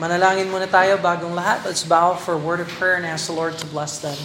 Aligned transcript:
Manalangin 0.00 0.48
muna 0.48 0.64
tayo 0.64 0.96
bagong 0.96 1.36
lahat. 1.36 1.60
Let's 1.68 1.84
bow 1.84 2.16
for 2.16 2.32
a 2.32 2.40
word 2.40 2.64
of 2.64 2.72
prayer 2.80 2.96
and 2.96 3.04
ask 3.04 3.28
the 3.28 3.36
Lord 3.36 3.60
to 3.60 3.68
bless 3.68 4.00
them. 4.00 4.16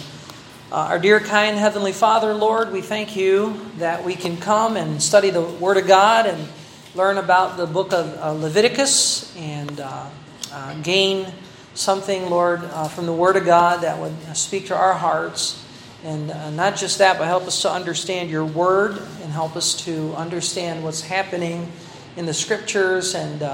Uh, 0.72 0.96
our 0.96 0.98
dear, 0.98 1.20
kind 1.20 1.60
Heavenly 1.60 1.92
Father, 1.92 2.32
Lord, 2.32 2.72
we 2.72 2.80
thank 2.80 3.12
you 3.12 3.60
that 3.76 4.00
we 4.00 4.16
can 4.16 4.40
come 4.40 4.80
and 4.80 5.02
study 5.04 5.28
the 5.28 5.44
Word 5.44 5.76
of 5.76 5.84
God 5.84 6.24
and 6.24 6.48
learn 6.94 7.20
about 7.20 7.60
the 7.60 7.68
book 7.68 7.92
of 7.92 8.08
uh, 8.16 8.32
Leviticus 8.32 9.36
and 9.36 9.76
uh, 9.76 10.08
uh 10.48 10.80
gain 10.80 11.28
something, 11.74 12.30
Lord, 12.32 12.64
uh, 12.64 12.88
from 12.88 13.04
the 13.04 13.12
Word 13.12 13.36
of 13.36 13.44
God 13.44 13.84
that 13.84 14.00
would 14.00 14.16
speak 14.32 14.72
to 14.72 14.74
our 14.74 14.94
hearts. 14.94 15.60
And 16.00 16.30
uh, 16.30 16.56
not 16.56 16.80
just 16.80 17.04
that, 17.04 17.20
but 17.20 17.28
help 17.28 17.44
us 17.44 17.60
to 17.68 17.70
understand 17.70 18.30
your 18.30 18.48
Word 18.48 18.96
and 18.96 19.28
help 19.28 19.60
us 19.60 19.76
to 19.84 20.16
understand 20.16 20.82
what's 20.82 21.02
happening 21.02 21.70
in 22.16 22.24
the 22.24 22.32
Scriptures 22.32 23.12
and 23.12 23.44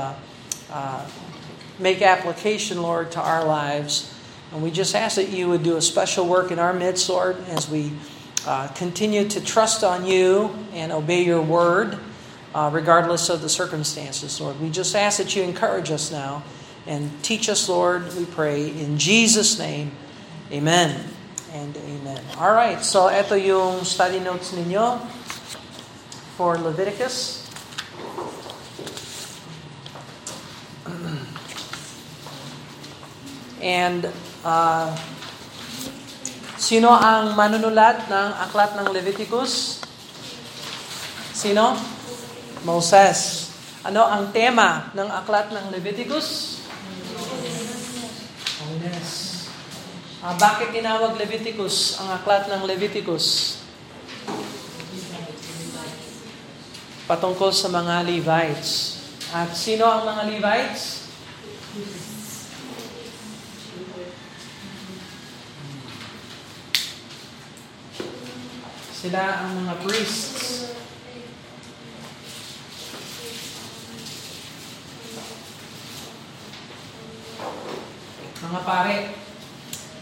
make 1.83 2.01
application, 2.01 2.81
Lord, 2.81 3.11
to 3.13 3.21
our 3.21 3.45
lives. 3.45 4.15
And 4.53 4.63
we 4.63 4.71
just 4.71 4.95
ask 4.95 5.17
that 5.17 5.31
you 5.31 5.49
would 5.49 5.63
do 5.63 5.77
a 5.77 5.83
special 5.83 6.27
work 6.27 6.51
in 6.51 6.59
our 6.59 6.73
midst, 6.73 7.09
Lord, 7.09 7.37
as 7.49 7.69
we 7.69 7.93
uh, 8.47 8.69
continue 8.69 9.29
to 9.29 9.41
trust 9.41 9.83
on 9.85 10.07
you 10.07 10.55
and 10.73 10.93
obey 10.93 11.25
your 11.25 11.43
word, 11.43 11.99
uh, 12.55 12.71
regardless 12.73 13.29
of 13.29 13.41
the 13.41 13.49
circumstances, 13.49 14.41
Lord. 14.41 14.61
We 14.61 14.71
just 14.71 14.95
ask 14.95 15.19
that 15.19 15.35
you 15.35 15.43
encourage 15.43 15.91
us 15.91 16.13
now 16.13 16.43
and 16.87 17.11
teach 17.23 17.49
us, 17.49 17.69
Lord, 17.69 18.15
we 18.15 18.25
pray. 18.25 18.69
In 18.69 18.99
Jesus' 18.99 19.59
name, 19.59 19.93
amen 20.51 21.09
and 21.53 21.77
amen. 21.77 22.21
All 22.39 22.53
right, 22.53 22.83
so 22.83 23.09
ito 23.09 23.35
yung 23.35 23.85
study 23.85 24.19
notes 24.19 24.53
ninyo 24.53 24.99
for 26.37 26.59
Leviticus. 26.59 27.42
And 33.63 34.11
uh, 34.43 34.91
sino 36.59 36.91
ang 36.91 37.39
manunulat 37.39 38.11
ng 38.11 38.29
aklat 38.43 38.75
ng 38.75 38.91
Leviticus? 38.91 39.79
Sino? 41.31 41.79
Moses. 42.67 43.51
Ano 43.87 44.03
ang 44.07 44.35
tema 44.35 44.91
ng 44.95 45.07
aklat 45.07 45.55
ng 45.55 45.71
Leviticus? 45.71 46.59
Holiness. 48.63 49.11
Uh, 50.23 50.35
bakit 50.39 50.71
tinawag 50.71 51.19
Leviticus 51.19 51.99
ang 51.99 52.15
aklat 52.19 52.47
ng 52.47 52.63
Leviticus? 52.67 53.59
Patungkol 57.11 57.51
sa 57.51 57.67
mga 57.71 58.07
Levites. 58.07 59.03
At 59.35 59.51
sino 59.55 59.87
ang 59.91 60.07
mga 60.07 60.23
Levites? 60.31 61.02
Sila 69.03 69.43
ang 69.43 69.67
mga 69.67 69.75
priests. 69.83 70.71
Mga 78.47 78.61
pare. 78.63 79.11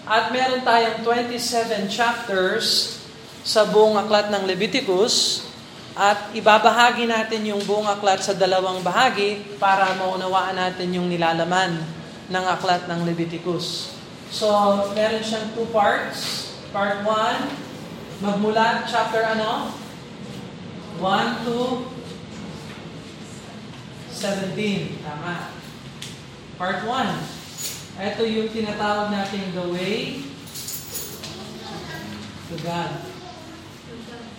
At 0.04 0.28
meron 0.36 0.60
tayong 0.60 1.00
27 1.00 1.88
chapters 1.88 3.00
sa 3.40 3.64
buong 3.64 3.96
aklat 3.96 4.28
ng 4.28 4.44
Leviticus 4.44 5.48
at 5.96 6.36
ibabahagi 6.36 7.08
natin 7.08 7.40
yung 7.48 7.64
buong 7.64 7.88
aklat 7.88 8.20
sa 8.20 8.36
dalawang 8.36 8.84
bahagi 8.84 9.56
para 9.56 9.96
maunawaan 9.96 10.60
natin 10.60 10.92
yung 10.92 11.08
nilalaman 11.08 11.80
ng 12.28 12.44
aklat 12.52 12.84
ng 12.84 13.08
Leviticus. 13.08 13.96
So, 14.28 14.52
meron 14.92 15.24
siyang 15.24 15.56
two 15.56 15.72
parts. 15.72 16.52
Part 16.68 17.00
1, 17.00 17.69
Magmula 18.20 18.84
chapter 18.84 19.24
ano? 19.24 19.72
1 21.00 21.48
to 21.48 21.88
17. 24.12 25.00
Tama. 25.00 25.48
Part 26.60 26.84
1. 26.84 28.04
Ito 28.04 28.22
yung 28.28 28.52
tinatawag 28.52 29.08
natin 29.08 29.56
the 29.56 29.66
way 29.72 30.20
to 32.52 32.56
God. 32.60 32.92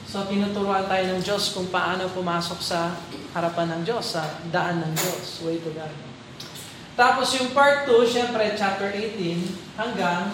So, 0.06 0.30
tinuturuan 0.30 0.86
tayo 0.86 1.18
ng 1.18 1.26
Diyos 1.26 1.50
kung 1.58 1.74
paano 1.74 2.06
pumasok 2.14 2.60
sa 2.62 2.94
harapan 3.34 3.80
ng 3.80 3.82
Diyos, 3.82 4.14
sa 4.14 4.30
daan 4.54 4.86
ng 4.86 4.94
Diyos, 4.94 5.42
way 5.42 5.58
to 5.58 5.74
God. 5.74 5.90
Tapos 6.94 7.34
yung 7.34 7.50
part 7.56 7.90
2, 7.90 7.98
syempre, 8.06 8.54
chapter 8.54 8.94
18 8.94 9.18
hanggang 9.80 10.30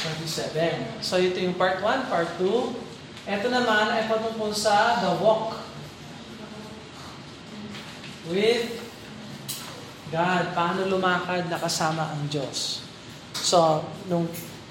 27. 0.00 1.02
So 1.02 1.18
ito 1.18 1.38
yung 1.42 1.58
part 1.58 1.82
1, 1.82 2.10
part 2.10 2.30
2. 2.38 3.28
Ito 3.28 3.46
naman 3.52 3.92
ay 3.92 4.08
patungkol 4.08 4.54
sa 4.56 5.04
the 5.04 5.12
walk 5.20 5.60
with 8.32 8.78
God. 10.08 10.56
Paano 10.56 10.88
lumakad 10.88 11.52
na 11.52 11.60
kasama 11.60 12.08
ang 12.08 12.24
Diyos. 12.32 12.88
So, 13.36 13.84
nung 14.08 14.26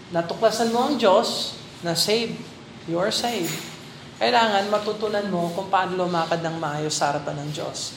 natuklasan 0.10 0.74
mo 0.74 0.90
ang 0.90 0.96
Diyos, 0.98 1.58
na 1.86 1.94
saved, 1.94 2.42
you 2.90 2.98
are 2.98 3.14
saved, 3.14 3.54
kailangan 4.18 4.74
matutunan 4.74 5.30
mo 5.30 5.54
kung 5.54 5.70
paano 5.70 6.10
lumakad 6.10 6.42
ng 6.42 6.58
maayos 6.58 6.98
sa 6.98 7.14
harapan 7.14 7.46
ng 7.46 7.50
Diyos. 7.54 7.94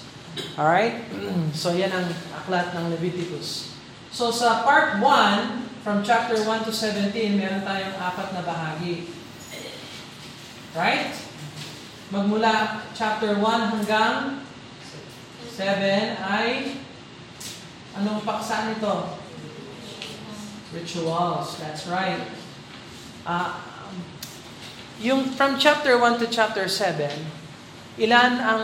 Alright? 0.61 1.01
So, 1.57 1.75
yan 1.75 1.91
ang 1.91 2.07
aklat 2.37 2.77
ng 2.77 2.93
Leviticus. 2.95 3.70
So, 4.11 4.35
sa 4.35 4.67
part 4.67 4.99
1, 4.99 5.87
from 5.87 6.03
chapter 6.03 6.35
1 6.43 6.67
to 6.67 6.73
17, 6.75 7.15
meron 7.39 7.63
tayong 7.63 7.95
apat 7.95 8.35
na 8.35 8.43
bahagi. 8.43 9.07
Right? 10.75 11.15
Magmula 12.11 12.83
chapter 12.91 13.39
1 13.39 13.75
hanggang 13.79 14.43
7 15.55 16.19
ay 16.19 16.75
anong 17.95 18.27
paksa 18.27 18.67
nito? 18.67 19.15
Rituals. 20.75 21.55
That's 21.63 21.87
right. 21.87 22.23
Uh, 23.23 23.63
yung 24.99 25.31
from 25.39 25.55
chapter 25.55 25.95
1 25.95 26.19
to 26.19 26.27
chapter 26.27 26.67
7, 26.67 27.15
ilan 28.03 28.33
ang 28.43 28.63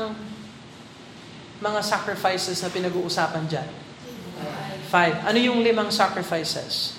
mga 1.63 1.81
sacrifices 1.87 2.61
na 2.61 2.69
pinag-uusapan 2.69 3.47
dyan? 3.47 3.86
Five. 4.87 5.19
Ano 5.27 5.39
yung 5.43 5.67
limang 5.67 5.91
sacrifices? 5.91 6.95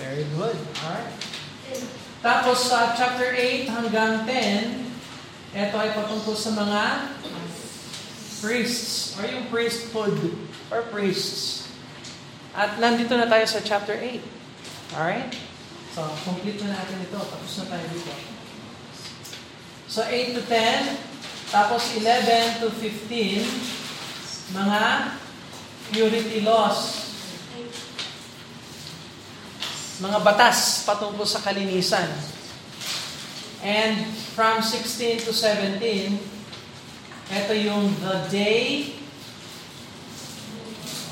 Very 0.00 0.24
good. 0.34 0.56
Alright. 0.80 1.12
Tapos 2.20 2.68
sa 2.68 2.92
uh, 2.92 2.96
chapter 2.96 3.32
8 3.32 3.68
hanggang 3.68 4.28
10, 4.28 5.56
ito 5.56 5.76
ay 5.76 5.90
patungkol 5.96 6.36
sa 6.36 6.52
mga 6.52 6.82
priests 8.44 9.16
or 9.16 9.24
yung 9.28 9.48
priesthood 9.48 10.16
or 10.68 10.84
priests. 10.88 11.68
At 12.52 12.76
nandito 12.76 13.16
na 13.16 13.28
tayo 13.28 13.44
sa 13.48 13.60
chapter 13.64 13.96
8. 13.96 14.96
Alright? 14.96 15.32
So, 15.96 16.06
complete 16.24 16.60
na 16.64 16.76
natin 16.76 17.04
ito. 17.04 17.20
Tapos 17.20 17.52
na 17.60 17.64
tayo 17.68 17.84
dito. 17.88 18.12
So, 19.90 20.04
8 20.06 20.38
to 20.38 20.42
10, 20.44 21.09
tapos 21.50 21.82
11 21.98 22.62
to 22.62 22.70
15, 22.70 24.54
mga 24.54 24.82
purity 25.90 26.46
laws. 26.46 27.10
Mga 29.98 30.18
batas 30.22 30.86
patungkol 30.86 31.26
sa 31.26 31.42
kalinisan. 31.42 32.06
And 33.60 34.08
from 34.32 34.62
16 34.64 35.26
to 35.28 35.34
17, 35.34 36.16
ito 37.30 37.52
yung 37.54 37.92
the 37.98 38.16
day 38.32 38.94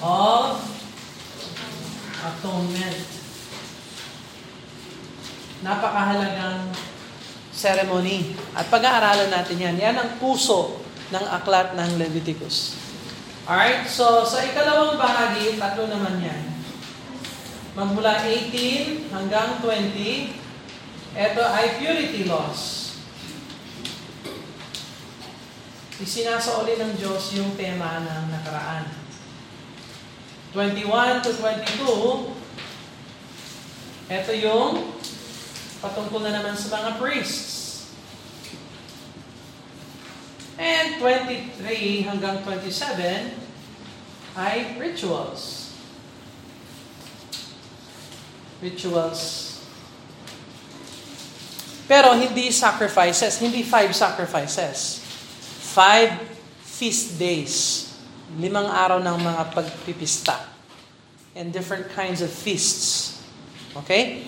of 0.00 0.62
atonement. 2.24 3.06
Napakahalagang 5.66 6.70
ceremony. 7.58 8.38
At 8.54 8.70
pag-aaralan 8.70 9.34
natin 9.34 9.58
yan. 9.58 9.74
Yan 9.74 9.98
ang 9.98 10.10
puso 10.22 10.78
ng 11.10 11.26
aklat 11.26 11.74
ng 11.74 11.98
Leviticus. 11.98 12.78
Alright, 13.48 13.90
so 13.90 14.22
sa 14.22 14.44
ikalawang 14.46 14.94
bahagi, 15.00 15.58
tatlo 15.58 15.90
naman 15.90 16.22
yan. 16.22 16.42
Magmula 17.74 18.22
18 18.22 19.10
hanggang 19.10 19.58
20, 19.64 20.36
ito 21.16 21.42
ay 21.42 21.66
purity 21.80 22.28
laws. 22.28 22.92
Isinasauli 25.98 26.78
ng 26.78 26.92
Diyos 26.94 27.34
yung 27.34 27.56
tema 27.58 28.04
ng 28.04 28.24
nakaraan. 28.30 28.86
21 30.52 31.24
to 31.24 31.32
22, 31.34 32.36
ito 34.12 34.32
yung 34.44 34.92
patungkol 35.80 36.20
na 36.20 36.36
naman 36.36 36.52
sa 36.52 36.68
mga 36.74 37.00
priests. 37.00 37.47
And 40.58 40.98
23 40.98 42.02
hanggang 42.02 42.42
27 42.42 43.30
ay 44.34 44.74
rituals. 44.74 45.70
Rituals. 48.58 49.54
Pero 51.86 52.12
hindi 52.18 52.50
sacrifices, 52.50 53.38
hindi 53.38 53.62
five 53.62 53.94
sacrifices. 53.94 54.98
Five 55.72 56.26
feast 56.60 57.16
days. 57.16 57.86
Limang 58.36 58.66
araw 58.66 58.98
ng 58.98 59.14
mga 59.14 59.42
pagpipista. 59.54 60.42
And 61.38 61.54
different 61.54 61.88
kinds 61.94 62.18
of 62.18 62.34
feasts. 62.34 63.22
Okay? 63.78 64.26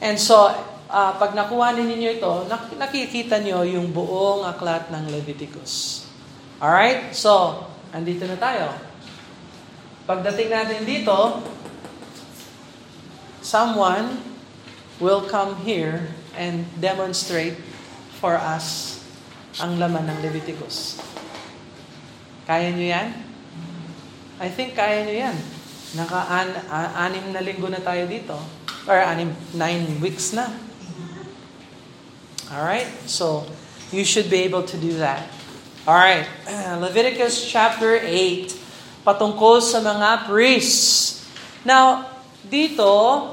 And 0.00 0.16
so, 0.16 0.48
uh, 0.88 1.12
pag 1.16 1.36
nakuha 1.36 1.76
ninyo 1.76 2.18
ito, 2.18 2.32
nakikita 2.80 3.38
nyo 3.44 3.62
yung 3.64 3.92
buong 3.92 4.48
aklat 4.48 4.88
ng 4.88 5.12
Leviticus. 5.12 6.04
Alright? 6.58 7.14
So, 7.14 7.64
andito 7.94 8.26
na 8.26 8.40
tayo. 8.40 8.72
Pagdating 10.08 10.50
natin 10.50 10.82
dito, 10.88 11.44
someone 13.44 14.18
will 14.98 15.22
come 15.28 15.54
here 15.62 16.10
and 16.34 16.66
demonstrate 16.80 17.54
for 18.18 18.34
us 18.34 18.98
ang 19.62 19.78
laman 19.78 20.08
ng 20.10 20.18
Leviticus. 20.24 20.98
Kaya 22.48 22.72
nyo 22.72 22.86
yan? 22.88 23.08
I 24.40 24.48
think 24.48 24.74
kaya 24.74 25.04
nyo 25.04 25.14
yan. 25.14 25.36
Naka-anim 25.98 27.26
na 27.32 27.40
linggo 27.44 27.68
na 27.68 27.80
tayo 27.82 28.08
dito. 28.08 28.36
Or 28.88 28.96
anim, 28.96 29.36
nine 29.52 30.00
weeks 30.00 30.32
na. 30.32 30.67
All 32.52 32.64
right? 32.64 32.86
So, 33.04 33.46
you 33.92 34.04
should 34.04 34.30
be 34.30 34.44
able 34.44 34.62
to 34.64 34.76
do 34.76 34.98
that. 34.98 35.28
All 35.86 35.94
right. 35.94 36.26
Leviticus 36.80 37.48
chapter 37.48 37.96
8 37.96 38.52
patungkol 39.04 39.64
sa 39.64 39.80
mga 39.80 40.28
priests. 40.28 41.24
Now, 41.64 42.04
dito, 42.44 42.88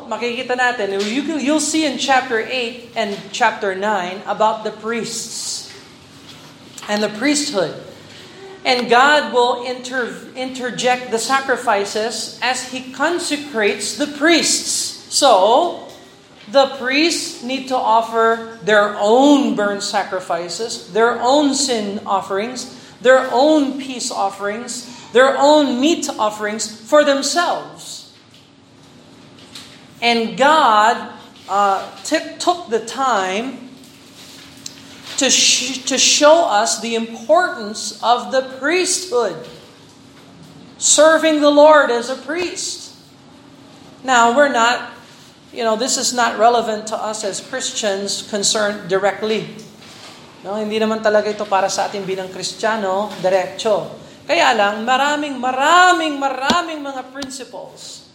makikita 0.07 0.55
natin, 0.55 0.99
you, 1.03 1.39
you'll 1.39 1.63
see 1.63 1.83
in 1.83 1.99
chapter 1.99 2.39
8 2.39 2.95
and 2.95 3.11
chapter 3.31 3.75
9 3.75 4.23
about 4.27 4.63
the 4.63 4.71
priests 4.71 5.71
and 6.87 7.03
the 7.03 7.11
priesthood. 7.19 7.75
And 8.65 8.89
God 8.89 9.29
will 9.29 9.63
inter, 9.63 10.09
interject 10.33 11.11
the 11.11 11.19
sacrifices 11.19 12.39
as 12.41 12.71
He 12.73 12.91
consecrates 12.91 13.95
the 13.95 14.07
priests. 14.07 15.05
So, 15.13 15.84
the 16.51 16.67
priests 16.77 17.43
need 17.43 17.69
to 17.69 17.75
offer 17.75 18.59
their 18.63 18.95
own 18.99 19.55
burnt 19.55 19.81
sacrifices, 19.81 20.93
their 20.93 21.19
own 21.21 21.55
sin 21.55 22.01
offerings, 22.05 22.93
their 23.01 23.27
own 23.31 23.79
peace 23.79 24.11
offerings, 24.11 25.11
their 25.11 25.35
own 25.37 25.79
meat 25.79 26.07
offerings 26.19 26.81
for 26.81 27.03
themselves. 27.03 28.13
And 30.01 30.37
God 30.37 31.13
uh, 31.49 31.95
t- 32.03 32.37
took 32.37 32.69
the 32.69 32.85
time 32.85 33.69
to, 35.17 35.29
sh- 35.29 35.85
to 35.85 35.97
show 35.97 36.45
us 36.45 36.81
the 36.81 36.95
importance 36.95 38.03
of 38.03 38.31
the 38.31 38.41
priesthood, 38.59 39.47
serving 40.77 41.41
the 41.41 41.49
Lord 41.49 41.89
as 41.89 42.09
a 42.09 42.15
priest. 42.15 42.93
Now, 44.03 44.35
we're 44.35 44.51
not 44.51 44.94
you 45.55 45.63
know, 45.63 45.79
this 45.79 45.95
is 45.95 46.11
not 46.11 46.35
relevant 46.35 46.91
to 46.91 46.97
us 46.99 47.23
as 47.23 47.39
Christians 47.39 48.27
concerned 48.27 48.91
directly. 48.91 49.47
No, 50.43 50.59
hindi 50.59 50.77
naman 50.77 50.99
talaga 50.99 51.31
ito 51.31 51.47
para 51.47 51.71
sa 51.71 51.87
ating 51.87 52.03
bilang 52.03 52.27
Kristiyano, 52.29 53.09
diretso. 53.23 53.95
Kaya 54.27 54.51
lang, 54.51 54.83
maraming, 54.83 55.39
maraming, 55.39 56.19
maraming 56.19 56.83
mga 56.83 57.07
principles. 57.15 58.05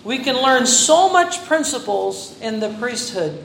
We 0.00 0.24
can 0.24 0.40
learn 0.40 0.64
so 0.64 1.12
much 1.12 1.44
principles 1.44 2.32
in 2.40 2.64
the 2.64 2.72
priesthood. 2.80 3.36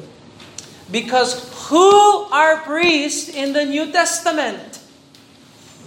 Because 0.87 1.35
who 1.67 1.91
are 2.31 2.63
priests 2.63 3.27
in 3.27 3.51
the 3.51 3.67
New 3.67 3.91
Testament? 3.91 4.79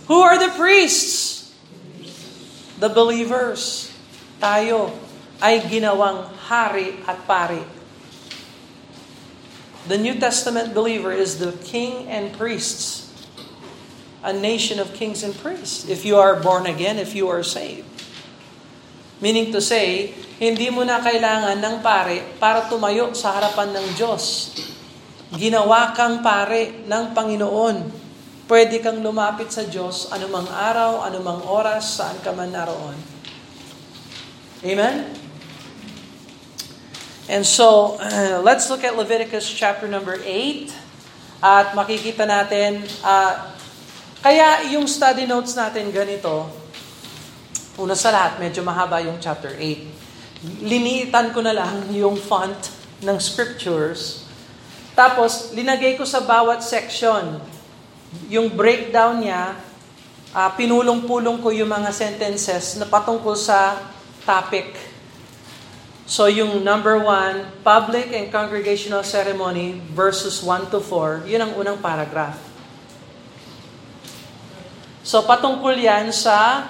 Who 0.07 0.21
are 0.21 0.37
the 0.37 0.53
priests? 0.53 1.49
The 2.77 2.93
believers. 2.93 3.89
Tayo 4.39 4.93
ay 5.39 5.65
ginawang 5.67 6.38
hari 6.49 6.97
at 7.05 7.21
pari. 7.29 7.61
The 9.89 10.01
New 10.01 10.17
Testament 10.17 10.73
believer 10.73 11.13
is 11.13 11.41
the 11.41 11.53
king 11.65 12.09
and 12.09 12.33
priests, 12.33 13.09
a 14.25 14.33
nation 14.33 14.81
of 14.81 14.93
kings 14.93 15.25
and 15.25 15.37
priests. 15.37 15.89
If 15.89 16.05
you 16.05 16.17
are 16.17 16.37
born 16.41 16.69
again, 16.69 16.97
if 16.97 17.17
you 17.17 17.29
are 17.29 17.45
saved. 17.45 17.89
Meaning 19.21 19.53
to 19.53 19.61
say, 19.61 20.13
hindi 20.39 20.69
mo 20.69 20.85
na 20.85 21.01
kailangan 21.01 21.57
ng 21.59 21.77
pare 21.81 22.23
para 22.37 22.69
tumayo 22.69 23.17
sa 23.17 23.37
harapan 23.37 23.75
ng 23.75 23.87
Diyos. 23.97 24.55
Ginawa 25.35 25.93
kang 25.93 26.25
pare 26.25 26.85
ng 26.85 27.05
Panginoon. 27.13 27.77
Pwede 28.49 28.81
kang 28.81 29.05
lumapit 29.05 29.53
sa 29.53 29.65
Diyos 29.69 30.09
anumang 30.09 30.49
araw, 30.49 31.05
anumang 31.05 31.45
oras, 31.45 32.01
saan 32.01 32.17
ka 32.25 32.33
man 32.33 32.53
naroon. 32.53 32.97
Amen? 34.65 35.28
And 37.29 37.45
so, 37.45 38.01
uh, 38.01 38.41
let's 38.41 38.73
look 38.73 38.81
at 38.89 38.97
Leviticus 38.97 39.45
chapter 39.53 39.85
number 39.85 40.17
8. 40.25 40.73
At 41.45 41.77
makikita 41.77 42.25
natin, 42.25 42.89
uh, 43.05 43.53
kaya 44.25 44.65
yung 44.73 44.89
study 44.89 45.29
notes 45.29 45.53
natin 45.53 45.93
ganito, 45.93 46.49
una 47.77 47.93
sa 47.93 48.09
lahat, 48.09 48.41
medyo 48.41 48.65
mahaba 48.65 49.05
yung 49.05 49.21
chapter 49.21 49.53
8. 49.53 50.65
Liniitan 50.65 51.37
ko 51.37 51.45
na 51.45 51.53
lang 51.53 51.93
yung 51.93 52.17
font 52.17 52.57
ng 53.05 53.19
scriptures. 53.21 54.25
Tapos, 54.97 55.53
linagay 55.53 56.01
ko 56.01 56.09
sa 56.09 56.25
bawat 56.25 56.65
section, 56.65 57.45
yung 58.33 58.57
breakdown 58.57 59.21
niya, 59.21 59.53
uh, 60.33 60.49
pinulong-pulong 60.57 61.45
ko 61.45 61.53
yung 61.53 61.69
mga 61.69 61.93
sentences 61.93 62.81
na 62.81 62.89
patungkol 62.89 63.37
sa 63.37 63.85
topic 64.25 64.88
So 66.09 66.25
yung 66.25 66.65
number 66.65 66.97
one, 66.97 67.53
public 67.61 68.17
and 68.17 68.33
congregational 68.33 69.05
ceremony 69.05 69.85
verses 69.93 70.41
1 70.41 70.73
to 70.73 70.81
4, 70.81 71.29
yun 71.29 71.45
ang 71.45 71.53
unang 71.53 71.85
paragraph. 71.85 72.41
So 75.05 75.21
patungkol 75.21 75.77
yan 75.77 76.09
sa 76.09 76.65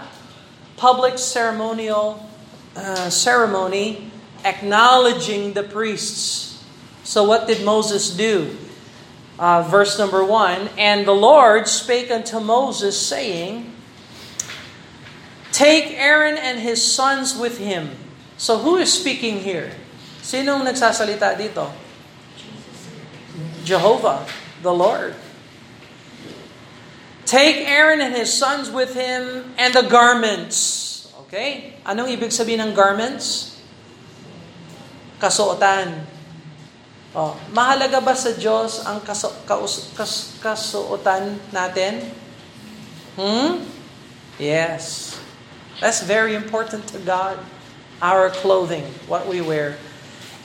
public 0.75 1.23
ceremonial 1.23 2.19
uh, 2.75 3.07
ceremony 3.15 4.11
acknowledging 4.43 5.55
the 5.55 5.63
priests. 5.63 6.59
So 7.07 7.23
what 7.23 7.47
did 7.47 7.63
Moses 7.63 8.11
do? 8.11 8.59
Uh, 9.39 9.63
verse 9.63 10.03
number 10.03 10.27
1, 10.27 10.75
And 10.75 11.07
the 11.07 11.15
Lord 11.15 11.71
spake 11.71 12.11
unto 12.11 12.43
Moses, 12.43 12.99
saying, 12.99 13.71
Take 15.55 15.95
Aaron 15.95 16.35
and 16.35 16.59
his 16.59 16.83
sons 16.83 17.39
with 17.39 17.63
him, 17.63 17.95
So 18.39 18.63
who 18.63 18.79
is 18.79 18.95
speaking 18.95 19.43
here? 19.43 19.75
Sinong 20.23 20.63
nagsasalita 20.63 21.35
dito? 21.35 21.67
Jehovah, 23.67 24.23
the 24.63 24.71
Lord. 24.71 25.19
Take 27.27 27.67
Aaron 27.67 28.01
and 28.01 28.15
his 28.15 28.31
sons 28.31 28.71
with 28.71 28.95
him 28.95 29.53
and 29.59 29.75
the 29.75 29.85
garments. 29.85 31.11
Okay? 31.27 31.77
Anong 31.83 32.15
ibig 32.15 32.31
sabihin 32.31 32.63
ng 32.63 32.73
garments? 32.73 33.59
Kasuotan. 35.19 36.07
Oh, 37.19 37.35
mahalaga 37.51 37.99
ba 37.99 38.15
sa 38.15 38.31
Diyos 38.31 38.87
ang 38.87 39.03
kaso, 39.03 39.35
kaus, 39.51 39.91
kas, 39.99 40.39
kasuotan 40.39 41.43
natin? 41.51 42.07
Hmm? 43.19 43.67
Yes. 44.39 45.19
That's 45.83 46.07
very 46.07 46.39
important 46.39 46.87
to 46.95 47.03
God 47.03 47.58
our 48.01 48.31
clothing, 48.31 48.85
what 49.07 49.27
we 49.27 49.41
wear. 49.41 49.77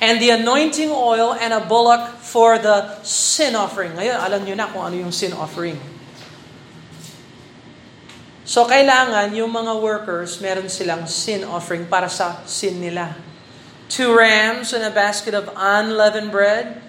And 0.02 0.20
the 0.20 0.32
anointing 0.32 0.92
oil 0.92 1.34
and 1.34 1.54
a 1.54 1.64
bullock 1.64 2.20
for 2.20 2.60
the 2.60 3.00
sin 3.04 3.56
offering. 3.56 3.96
Ngayon, 3.96 4.20
alam 4.20 4.42
niyo 4.44 4.56
na 4.60 4.68
kung 4.68 4.84
ano 4.84 5.00
yung 5.00 5.16
sin 5.16 5.32
offering. 5.32 5.80
So, 8.44 8.68
kailangan 8.68 9.32
yung 9.32 9.56
mga 9.56 9.80
workers, 9.80 10.44
meron 10.44 10.68
silang 10.68 11.08
sin 11.08 11.48
offering 11.48 11.88
para 11.88 12.12
sa 12.12 12.44
sin 12.44 12.84
nila. 12.84 13.16
Two 13.88 14.12
rams 14.12 14.76
and 14.76 14.84
a 14.84 14.92
basket 14.92 15.32
of 15.32 15.48
unleavened 15.56 16.36
bread. 16.36 16.84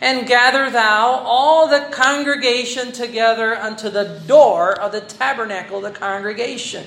And 0.00 0.24
gather 0.24 0.70
thou 0.70 1.20
all 1.26 1.68
the 1.68 1.90
congregation 1.90 2.92
together 2.92 3.58
unto 3.58 3.90
the 3.90 4.22
door 4.24 4.72
of 4.72 4.92
the 4.92 5.02
tabernacle, 5.02 5.84
of 5.84 5.92
the 5.92 5.98
congregation. 5.98 6.86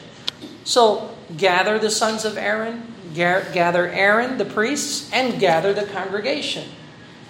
So, 0.63 1.11
gather 1.35 1.77
the 1.77 1.91
sons 1.91 2.25
of 2.25 2.37
Aaron, 2.37 2.92
gather 3.13 3.87
Aaron, 3.89 4.37
the 4.37 4.45
priests, 4.45 5.09
and 5.13 5.39
gather 5.39 5.73
the 5.73 5.85
congregation. 5.85 6.67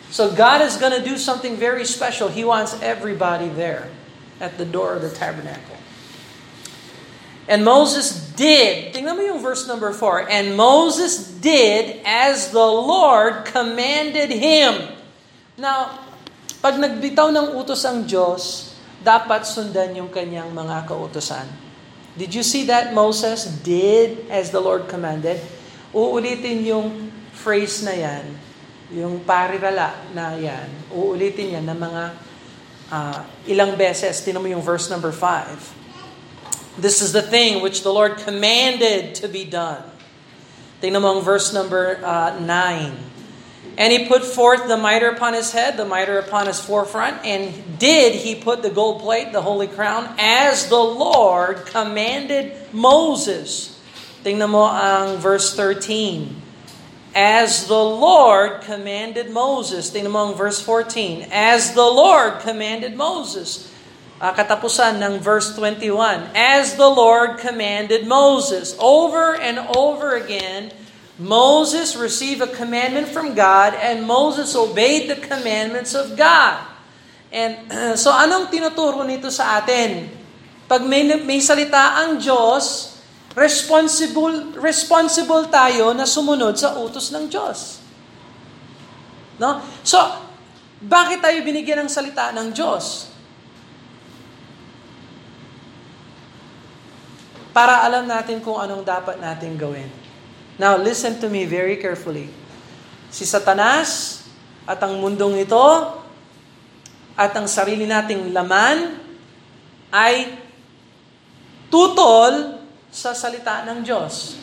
So 0.09 0.33
God 0.33 0.61
is 0.61 0.77
going 0.77 0.93
to 0.93 1.03
do 1.03 1.17
something 1.17 1.57
very 1.57 1.85
special. 1.85 2.29
He 2.29 2.45
wants 2.45 2.79
everybody 2.81 3.49
there. 3.49 3.89
at 4.43 4.59
the 4.59 4.67
door 4.67 4.99
of 4.99 5.01
the 5.01 5.09
tabernacle. 5.09 5.79
And 7.47 7.63
Moses 7.63 8.15
did, 8.35 8.95
tingnan 8.95 9.15
mo 9.15 9.23
yung 9.23 9.39
verse 9.43 9.67
number 9.67 9.91
4, 9.91 10.31
and 10.31 10.55
Moses 10.55 11.27
did 11.39 11.99
as 12.03 12.51
the 12.51 12.63
Lord 12.63 13.47
commanded 13.47 14.31
him. 14.31 14.95
Now, 15.59 15.99
pag 16.63 16.79
nagbitaw 16.79 17.31
ng 17.35 17.47
utos 17.59 17.83
ang 17.83 18.07
Diyos, 18.07 18.75
dapat 19.03 19.43
sundan 19.43 19.95
yung 19.95 20.07
kanyang 20.07 20.55
mga 20.55 20.87
kautosan. 20.87 21.47
Did 22.15 22.31
you 22.31 22.47
see 22.47 22.63
that 22.71 22.95
Moses 22.95 23.43
did 23.63 24.23
as 24.31 24.51
the 24.55 24.63
Lord 24.63 24.87
commanded? 24.87 25.43
Uulitin 25.93 26.65
yung 26.65 27.13
phrase 27.37 27.85
na 27.85 27.93
yan, 27.93 28.25
yung 28.93 29.21
parirala 29.21 29.93
na 30.13 30.33
yan, 30.33 30.65
uulitin 30.89 31.61
yan 31.61 31.65
ng 31.69 31.79
mga 31.79 32.03
uh, 32.89 33.19
ilang 33.45 33.77
beses. 33.77 34.21
Tinan 34.25 34.41
mo 34.41 34.49
yung 34.49 34.65
verse 34.65 34.89
number 34.89 35.13
5. 35.13 36.81
This 36.81 37.01
is 37.05 37.13
the 37.13 37.21
thing 37.21 37.61
which 37.61 37.85
the 37.85 37.93
Lord 37.93 38.17
commanded 38.17 39.13
to 39.21 39.29
be 39.29 39.45
done. 39.45 39.85
Tingnan 40.81 41.01
mo 41.05 41.17
ang 41.17 41.21
verse 41.21 41.53
number 41.53 42.01
uh, 42.01 42.41
9. 42.41 43.13
And 43.77 43.89
he 43.89 44.05
put 44.05 44.25
forth 44.25 44.67
the 44.67 44.77
mitre 44.77 45.09
upon 45.09 45.33
his 45.33 45.51
head, 45.51 45.77
the 45.77 45.85
mitre 45.85 46.19
upon 46.19 46.45
his 46.45 46.59
forefront, 46.59 47.25
and 47.25 47.79
did 47.79 48.13
he 48.13 48.35
put 48.35 48.61
the 48.61 48.69
gold 48.69 49.01
plate, 49.01 49.33
the 49.33 49.41
holy 49.41 49.67
crown, 49.67 50.13
as 50.17 50.69
the 50.69 50.77
Lord 50.77 51.65
commanded 51.65 52.53
Moses. 52.73 53.72
Tingnan 54.23 54.47
mo 54.47 54.63
ang 54.63 55.19
verse 55.19 55.51
13. 55.51 56.41
As 57.13 57.67
the 57.67 57.83
Lord 57.83 58.63
commanded 58.63 59.29
Moses. 59.29 59.91
Tingnan 59.91 60.15
mo 60.15 60.31
ang 60.31 60.33
verse 60.33 60.63
14. 60.63 61.27
As 61.29 61.75
the 61.75 61.85
Lord 61.85 62.39
commanded 62.39 62.95
Moses 62.95 63.69
uh, 64.23 64.31
katapusan 64.31 65.03
ng 65.03 65.19
verse 65.19 65.51
21. 65.59 66.31
As 66.31 66.79
the 66.79 66.87
Lord 66.87 67.43
commanded 67.43 68.07
Moses. 68.07 68.71
Over 68.79 69.35
and 69.35 69.59
over 69.75 70.15
again, 70.15 70.71
Moses 71.19 71.99
received 71.99 72.39
a 72.39 72.49
commandment 72.49 73.11
from 73.11 73.35
God 73.35 73.75
and 73.75 74.07
Moses 74.07 74.55
obeyed 74.55 75.11
the 75.11 75.19
commandments 75.19 75.91
of 75.91 76.15
God. 76.15 76.63
And 77.35 77.59
so 77.99 78.15
anong 78.15 78.47
tinuturo 78.47 79.03
nito 79.03 79.27
sa 79.27 79.59
atin? 79.59 80.07
Pag 80.63 80.87
may, 80.87 81.03
may 81.03 81.43
salita 81.43 81.99
ang 82.01 82.17
Diyos, 82.17 82.92
responsible 83.33 84.53
responsible 84.61 85.49
tayo 85.49 85.91
na 85.97 86.05
sumunod 86.05 86.53
sa 86.57 86.77
utos 86.77 87.09
ng 87.09 87.29
Diyos. 87.29 87.81
No? 89.41 89.61
So, 89.81 89.97
bakit 90.83 91.21
tayo 91.21 91.41
binigyan 91.41 91.85
ng 91.85 91.89
salita 91.89 92.29
ng 92.33 92.53
Diyos? 92.53 93.13
para 97.53 97.85
alam 97.85 98.09
natin 98.09 98.41
kung 98.41 98.57
anong 98.57 98.81
dapat 98.81 99.21
natin 99.21 99.53
gawin. 99.53 99.87
Now, 100.57 100.73
listen 100.75 101.21
to 101.21 101.29
me 101.29 101.45
very 101.45 101.77
carefully. 101.77 102.27
Si 103.13 103.29
Satanas 103.29 104.25
at 104.65 104.81
ang 104.81 104.97
mundong 104.97 105.37
ito 105.37 105.65
at 107.13 107.29
ang 107.37 107.45
sarili 107.45 107.85
nating 107.85 108.33
laman 108.33 108.97
ay 109.93 110.33
tutol 111.69 112.62
sa 112.93 113.17
salita 113.17 113.65
ng 113.65 113.81
Diyos. 113.81 114.37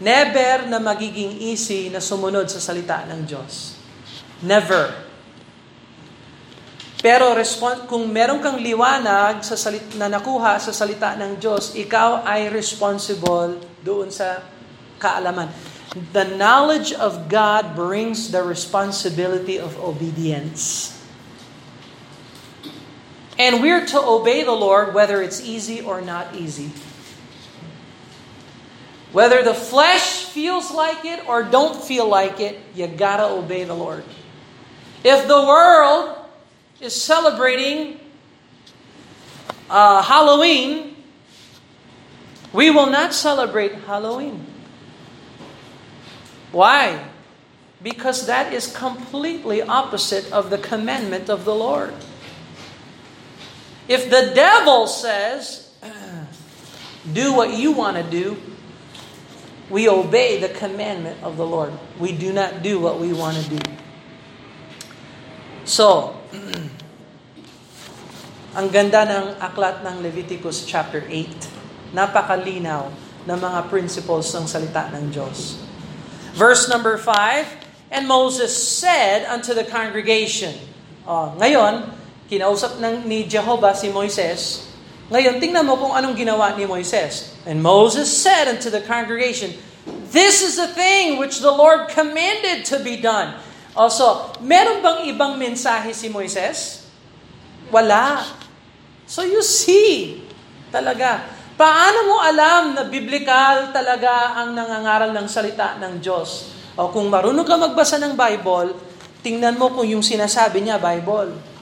Never 0.00 0.64
na 0.64 0.80
magiging 0.80 1.36
easy 1.44 1.92
na 1.92 2.00
sumunod 2.00 2.48
sa 2.48 2.56
salita 2.56 3.04
ng 3.04 3.28
Diyos. 3.28 3.76
Never. 4.40 5.04
Pero 7.04 7.36
respond, 7.36 7.84
kung 7.84 8.08
meron 8.08 8.40
kang 8.40 8.56
liwanag 8.56 9.44
sa 9.44 9.60
salit, 9.60 9.84
na 10.00 10.08
nakuha 10.08 10.56
sa 10.56 10.72
salita 10.72 11.12
ng 11.20 11.36
Diyos, 11.36 11.76
ikaw 11.76 12.24
ay 12.24 12.48
responsible 12.48 13.60
doon 13.84 14.08
sa 14.08 14.40
kaalaman. 14.96 15.52
The 16.16 16.36
knowledge 16.36 16.96
of 16.96 17.28
God 17.28 17.76
brings 17.76 18.32
the 18.32 18.40
responsibility 18.40 19.60
of 19.60 19.76
obedience. 19.80 20.95
And 23.38 23.60
we're 23.60 23.84
to 23.86 24.00
obey 24.00 24.44
the 24.44 24.52
Lord 24.52 24.94
whether 24.94 25.22
it's 25.22 25.42
easy 25.42 25.80
or 25.80 26.00
not 26.00 26.34
easy. 26.34 26.70
Whether 29.12 29.42
the 29.42 29.54
flesh 29.54 30.24
feels 30.24 30.70
like 30.70 31.04
it 31.04 31.26
or 31.28 31.42
don't 31.42 31.82
feel 31.82 32.08
like 32.08 32.40
it, 32.40 32.58
you 32.74 32.86
gotta 32.86 33.24
obey 33.24 33.64
the 33.64 33.74
Lord. 33.74 34.04
If 35.04 35.28
the 35.28 35.40
world 35.40 36.18
is 36.80 36.94
celebrating 37.00 38.00
uh, 39.70 40.02
Halloween, 40.02 40.96
we 42.52 42.70
will 42.70 42.90
not 42.90 43.12
celebrate 43.14 43.74
Halloween. 43.84 44.44
Why? 46.52 47.04
Because 47.82 48.26
that 48.26 48.52
is 48.52 48.66
completely 48.66 49.62
opposite 49.62 50.32
of 50.32 50.50
the 50.50 50.58
commandment 50.58 51.28
of 51.28 51.44
the 51.44 51.54
Lord. 51.54 51.94
If 53.86 54.10
the 54.10 54.34
devil 54.34 54.86
says, 54.86 55.70
do 57.06 57.32
what 57.32 57.54
you 57.54 57.70
want 57.70 57.96
to 57.96 58.02
do, 58.02 58.36
we 59.70 59.88
obey 59.88 60.38
the 60.38 60.50
commandment 60.50 61.22
of 61.22 61.36
the 61.36 61.46
Lord. 61.46 61.72
We 61.98 62.12
do 62.12 62.32
not 62.32 62.62
do 62.62 62.78
what 62.78 62.98
we 62.98 63.12
want 63.12 63.38
to 63.38 63.44
do. 63.46 63.62
So, 65.66 66.14
ang 68.58 68.70
ganda 68.70 69.06
ng 69.06 69.26
aklat 69.42 69.82
ng 69.82 70.02
Leviticus 70.02 70.66
chapter 70.66 71.02
8. 71.02 71.94
Napakalinaw 71.94 72.90
ng 73.26 73.38
mga 73.38 73.60
principles 73.66 74.30
ng 74.34 74.46
salita 74.46 74.86
ng 74.94 75.10
Diyos. 75.10 75.58
Verse 76.38 76.70
number 76.70 76.98
5, 76.98 77.90
And 77.90 78.06
Moses 78.06 78.54
said 78.54 79.26
unto 79.26 79.54
the 79.54 79.66
congregation, 79.66 80.54
oh, 81.06 81.34
ngayon, 81.38 81.95
kinausap 82.26 82.78
ng, 82.82 83.06
ni 83.06 83.26
Jehovah 83.26 83.74
si 83.74 83.90
Moises, 83.90 84.66
ngayon, 85.06 85.38
tingnan 85.38 85.62
mo 85.62 85.78
kung 85.78 85.94
anong 85.94 86.18
ginawa 86.18 86.50
ni 86.58 86.66
Moises. 86.66 87.38
And 87.46 87.62
Moses 87.62 88.10
said 88.10 88.50
unto 88.50 88.74
the 88.74 88.82
congregation, 88.82 89.54
This 90.10 90.42
is 90.42 90.58
the 90.58 90.66
thing 90.66 91.22
which 91.22 91.38
the 91.38 91.54
Lord 91.54 91.86
commanded 91.94 92.66
to 92.74 92.82
be 92.82 92.98
done. 92.98 93.38
Also, 93.76 94.34
meron 94.42 94.82
bang 94.82 95.06
ibang 95.14 95.38
mensahe 95.38 95.94
si 95.94 96.10
Moises? 96.10 96.90
Wala. 97.70 98.26
So 99.06 99.22
you 99.22 99.46
see, 99.46 100.26
talaga, 100.74 101.22
paano 101.54 102.10
mo 102.10 102.16
alam 102.18 102.74
na 102.74 102.82
biblical 102.90 103.70
talaga 103.70 104.42
ang 104.42 104.58
nangangaral 104.58 105.14
ng 105.14 105.26
salita 105.30 105.78
ng 105.78 106.02
Diyos? 106.02 106.50
O 106.74 106.90
kung 106.90 107.06
marunong 107.06 107.46
ka 107.46 107.54
magbasa 107.54 108.02
ng 108.02 108.18
Bible, 108.18 108.74
tingnan 109.22 109.54
mo 109.54 109.70
kung 109.70 109.86
yung 109.86 110.02
sinasabi 110.02 110.66
niya, 110.66 110.82
Bible. 110.82 111.55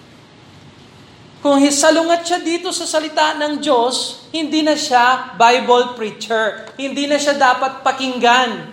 Kung 1.44 1.60
salungat 1.68 2.24
siya 2.24 2.40
dito 2.40 2.72
sa 2.72 2.88
salita 2.88 3.36
ng 3.36 3.60
Diyos, 3.60 4.24
hindi 4.32 4.64
na 4.64 4.72
siya 4.72 5.36
Bible 5.36 5.92
preacher. 5.92 6.72
Hindi 6.80 7.04
na 7.04 7.20
siya 7.20 7.36
dapat 7.36 7.84
pakinggan. 7.84 8.72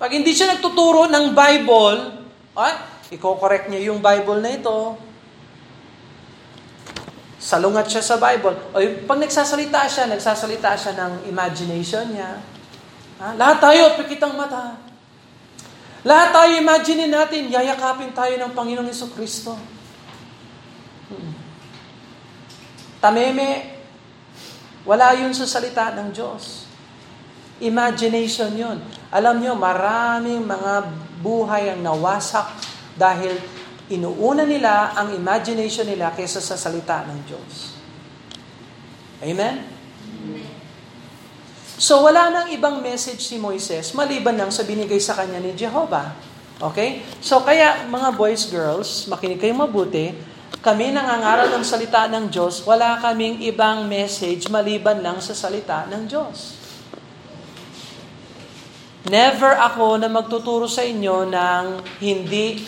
Pag 0.00 0.16
hindi 0.16 0.32
siya 0.32 0.56
nagtuturo 0.56 1.04
ng 1.12 1.36
Bible, 1.36 2.16
ay, 2.56 2.72
i-correct 3.12 3.68
niya 3.68 3.92
yung 3.92 4.00
Bible 4.00 4.40
na 4.40 4.56
ito. 4.56 4.96
Salungat 7.36 7.92
siya 7.92 8.00
sa 8.00 8.16
Bible. 8.16 8.56
O 8.72 8.80
pag 9.04 9.20
nagsasalita 9.20 9.84
siya, 9.84 10.08
nagsasalita 10.08 10.72
siya 10.72 10.96
ng 10.96 11.28
imagination 11.28 12.08
niya. 12.08 12.40
Ha? 13.20 13.36
Lahat 13.36 13.60
tayo, 13.60 14.00
pikitang 14.00 14.32
mata. 14.32 14.80
Lahat 16.08 16.32
tayo, 16.32 16.56
imagine 16.56 17.04
natin, 17.04 17.52
yayakapin 17.52 18.16
tayo 18.16 18.32
ng 18.40 18.56
Panginoong 18.56 18.88
Yeso 18.88 19.12
Kristo. 19.12 19.81
Tameme, 23.02 23.74
wala 24.86 25.10
yun 25.18 25.34
sa 25.34 25.42
salita 25.42 25.90
ng 25.90 26.14
Diyos. 26.14 26.70
Imagination 27.58 28.54
yun. 28.54 28.78
Alam 29.10 29.42
nyo, 29.42 29.58
maraming 29.58 30.46
mga 30.46 30.86
buhay 31.18 31.74
ang 31.74 31.82
nawasak 31.82 32.46
dahil 32.94 33.34
inuuna 33.90 34.46
nila 34.46 34.94
ang 34.94 35.14
imagination 35.14 35.86
nila 35.86 36.14
kaysa 36.14 36.38
sa 36.38 36.54
salita 36.54 37.02
ng 37.10 37.18
Diyos. 37.26 37.74
Amen? 39.22 39.66
So 41.82 42.06
wala 42.06 42.30
nang 42.30 42.48
ibang 42.54 42.78
message 42.78 43.26
si 43.26 43.42
Moises 43.42 43.90
maliban 43.98 44.38
lang 44.38 44.54
sa 44.54 44.62
binigay 44.62 45.02
sa 45.02 45.18
kanya 45.18 45.42
ni 45.42 45.50
Jehovah. 45.58 46.14
Okay? 46.62 47.02
So 47.18 47.42
kaya 47.42 47.86
mga 47.90 48.14
boys, 48.14 48.46
girls, 48.46 49.10
makinig 49.10 49.42
kayong 49.42 49.66
mabuti, 49.66 50.14
kami 50.60 50.92
nangangaral 50.92 51.48
ng 51.54 51.64
salita 51.64 52.04
ng 52.12 52.28
Diyos, 52.28 52.60
wala 52.68 53.00
kaming 53.00 53.40
ibang 53.46 53.88
message 53.88 54.52
maliban 54.52 55.00
lang 55.00 55.22
sa 55.24 55.32
salita 55.32 55.88
ng 55.88 56.04
Diyos. 56.04 56.60
Never 59.08 59.58
ako 59.58 59.98
na 59.98 60.06
magtuturo 60.06 60.70
sa 60.70 60.84
inyo 60.86 61.26
ng 61.26 61.64
hindi 61.98 62.62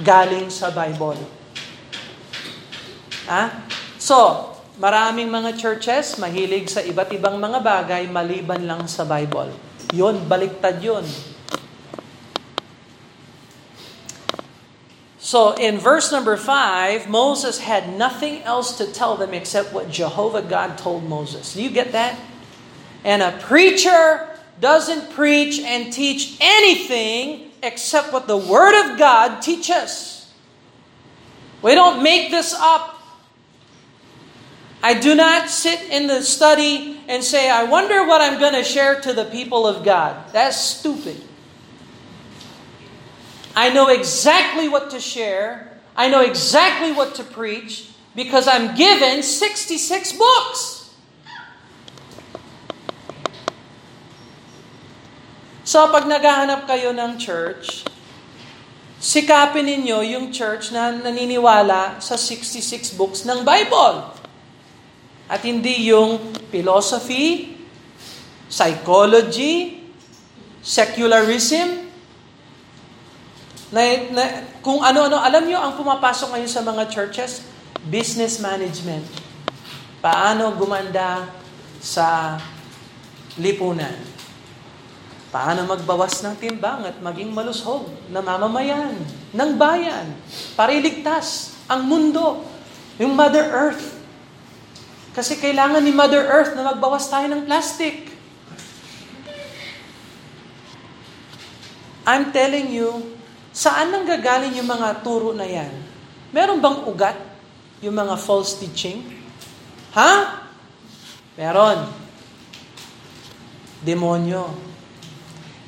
galing 0.00 0.48
sa 0.48 0.72
Bible. 0.72 1.20
Ha? 3.28 3.66
So, 4.00 4.52
maraming 4.80 5.28
mga 5.28 5.60
churches 5.60 6.16
mahilig 6.16 6.72
sa 6.72 6.80
iba't 6.80 7.12
ibang 7.12 7.36
mga 7.36 7.60
bagay 7.60 8.02
maliban 8.08 8.64
lang 8.64 8.88
sa 8.88 9.04
Bible. 9.04 9.52
Yun, 9.92 10.24
baliktad 10.24 10.80
yun. 10.80 11.04
So 15.24 15.52
in 15.52 15.78
verse 15.78 16.12
number 16.12 16.36
5, 16.36 17.08
Moses 17.08 17.58
had 17.58 17.96
nothing 17.96 18.42
else 18.42 18.76
to 18.76 18.86
tell 18.86 19.16
them 19.16 19.32
except 19.32 19.72
what 19.72 19.90
Jehovah 19.90 20.42
God 20.42 20.76
told 20.76 21.08
Moses. 21.08 21.54
Do 21.54 21.62
you 21.62 21.70
get 21.70 21.92
that? 21.92 22.20
And 23.04 23.22
a 23.22 23.32
preacher 23.38 24.28
doesn't 24.60 25.12
preach 25.12 25.60
and 25.60 25.90
teach 25.90 26.36
anything 26.42 27.50
except 27.62 28.12
what 28.12 28.26
the 28.26 28.36
Word 28.36 28.78
of 28.84 28.98
God 28.98 29.40
teaches. 29.40 30.30
We 31.62 31.74
don't 31.74 32.02
make 32.02 32.30
this 32.30 32.52
up. 32.52 33.00
I 34.82 34.92
do 34.92 35.14
not 35.14 35.48
sit 35.48 35.80
in 35.90 36.06
the 36.06 36.20
study 36.20 37.00
and 37.08 37.24
say, 37.24 37.48
I 37.48 37.64
wonder 37.64 38.06
what 38.06 38.20
I'm 38.20 38.38
going 38.38 38.52
to 38.52 38.62
share 38.62 39.00
to 39.00 39.14
the 39.14 39.24
people 39.24 39.66
of 39.66 39.86
God. 39.86 40.34
That's 40.34 40.60
stupid. 40.60 41.16
I 43.54 43.70
know 43.70 43.86
exactly 43.86 44.66
what 44.66 44.90
to 44.90 44.98
share. 44.98 45.78
I 45.94 46.10
know 46.10 46.26
exactly 46.26 46.90
what 46.90 47.14
to 47.16 47.24
preach 47.24 47.94
because 48.18 48.50
I'm 48.50 48.74
given 48.74 49.22
66 49.22 49.78
books. 50.18 50.90
So 55.62 55.86
pag 55.88 56.10
naghahanap 56.10 56.66
kayo 56.66 56.90
ng 56.90 57.14
church, 57.16 57.86
sikapin 58.98 59.70
ninyo 59.70 60.02
yung 60.02 60.26
church 60.34 60.74
na 60.74 60.90
naniniwala 60.90 62.02
sa 62.02 62.18
66 62.18 62.98
books 62.98 63.22
ng 63.22 63.46
Bible. 63.46 64.18
At 65.30 65.46
hindi 65.46 65.94
yung 65.94 66.20
philosophy, 66.50 67.54
psychology, 68.50 69.86
secularism, 70.60 71.83
na, 73.74 73.82
na, 74.14 74.24
kung 74.62 74.78
ano-ano, 74.78 75.18
alam 75.18 75.50
nyo 75.50 75.58
ang 75.58 75.74
pumapasok 75.74 76.30
ngayon 76.30 76.52
sa 76.52 76.62
mga 76.62 76.86
churches? 76.86 77.42
Business 77.90 78.38
management. 78.38 79.02
Paano 79.98 80.54
gumanda 80.54 81.26
sa 81.82 82.38
lipunan? 83.34 83.98
Paano 85.34 85.66
magbawas 85.66 86.22
ng 86.22 86.38
timbang 86.38 86.86
at 86.86 87.02
maging 87.02 87.34
malushog 87.34 87.90
na 88.14 88.22
mamamayan 88.22 88.94
ng 89.34 89.50
bayan 89.58 90.06
para 90.54 90.70
iligtas 90.70 91.58
ang 91.66 91.82
mundo, 91.82 92.46
yung 93.02 93.18
Mother 93.18 93.50
Earth. 93.50 93.98
Kasi 95.18 95.34
kailangan 95.42 95.82
ni 95.82 95.90
Mother 95.90 96.22
Earth 96.22 96.54
na 96.54 96.70
magbawas 96.70 97.10
tayo 97.10 97.26
ng 97.26 97.42
plastic. 97.42 98.14
I'm 102.06 102.30
telling 102.30 102.70
you, 102.70 103.13
Saan 103.54 103.94
nang 103.94 104.02
gagaling 104.02 104.58
yung 104.58 104.66
mga 104.66 105.06
turo 105.06 105.30
na 105.30 105.46
yan? 105.46 105.70
Meron 106.34 106.58
bang 106.58 106.90
ugat 106.90 107.14
yung 107.78 107.94
mga 107.94 108.18
false 108.18 108.58
teaching? 108.58 109.06
Ha? 109.94 110.42
Meron. 111.38 111.86
Demonyo. 113.86 114.50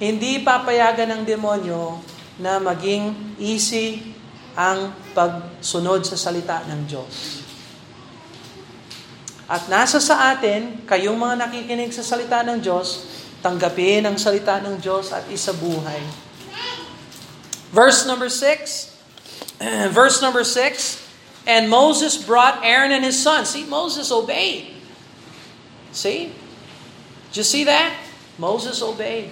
Hindi 0.02 0.42
papayagan 0.42 1.14
ng 1.14 1.22
demonyo 1.22 2.02
na 2.42 2.58
maging 2.58 3.38
easy 3.38 4.02
ang 4.58 4.90
pagsunod 5.14 6.02
sa 6.02 6.18
salita 6.18 6.66
ng 6.66 6.90
Diyos. 6.90 7.46
At 9.46 9.70
nasa 9.70 10.02
sa 10.02 10.34
atin, 10.34 10.82
kayong 10.90 11.14
mga 11.14 11.38
nakikinig 11.38 11.94
sa 11.94 12.02
salita 12.02 12.42
ng 12.42 12.58
Diyos, 12.58 13.06
tanggapin 13.46 14.02
ang 14.02 14.18
salita 14.18 14.58
ng 14.58 14.82
Diyos 14.82 15.14
at 15.14 15.30
isabuhay 15.30 16.25
Verse 17.76 18.08
number 18.08 18.32
6. 18.32 18.88
Verse 19.92 20.22
number 20.24 20.44
6. 20.44 21.04
And 21.44 21.68
Moses 21.68 22.16
brought 22.16 22.64
Aaron 22.64 22.90
and 22.90 23.04
his 23.04 23.20
son. 23.20 23.44
See, 23.44 23.68
Moses 23.68 24.08
obeyed. 24.10 24.72
See? 25.92 26.32
Did 27.28 27.36
you 27.36 27.42
see 27.44 27.64
that? 27.68 27.92
Moses 28.40 28.80
obeyed. 28.80 29.28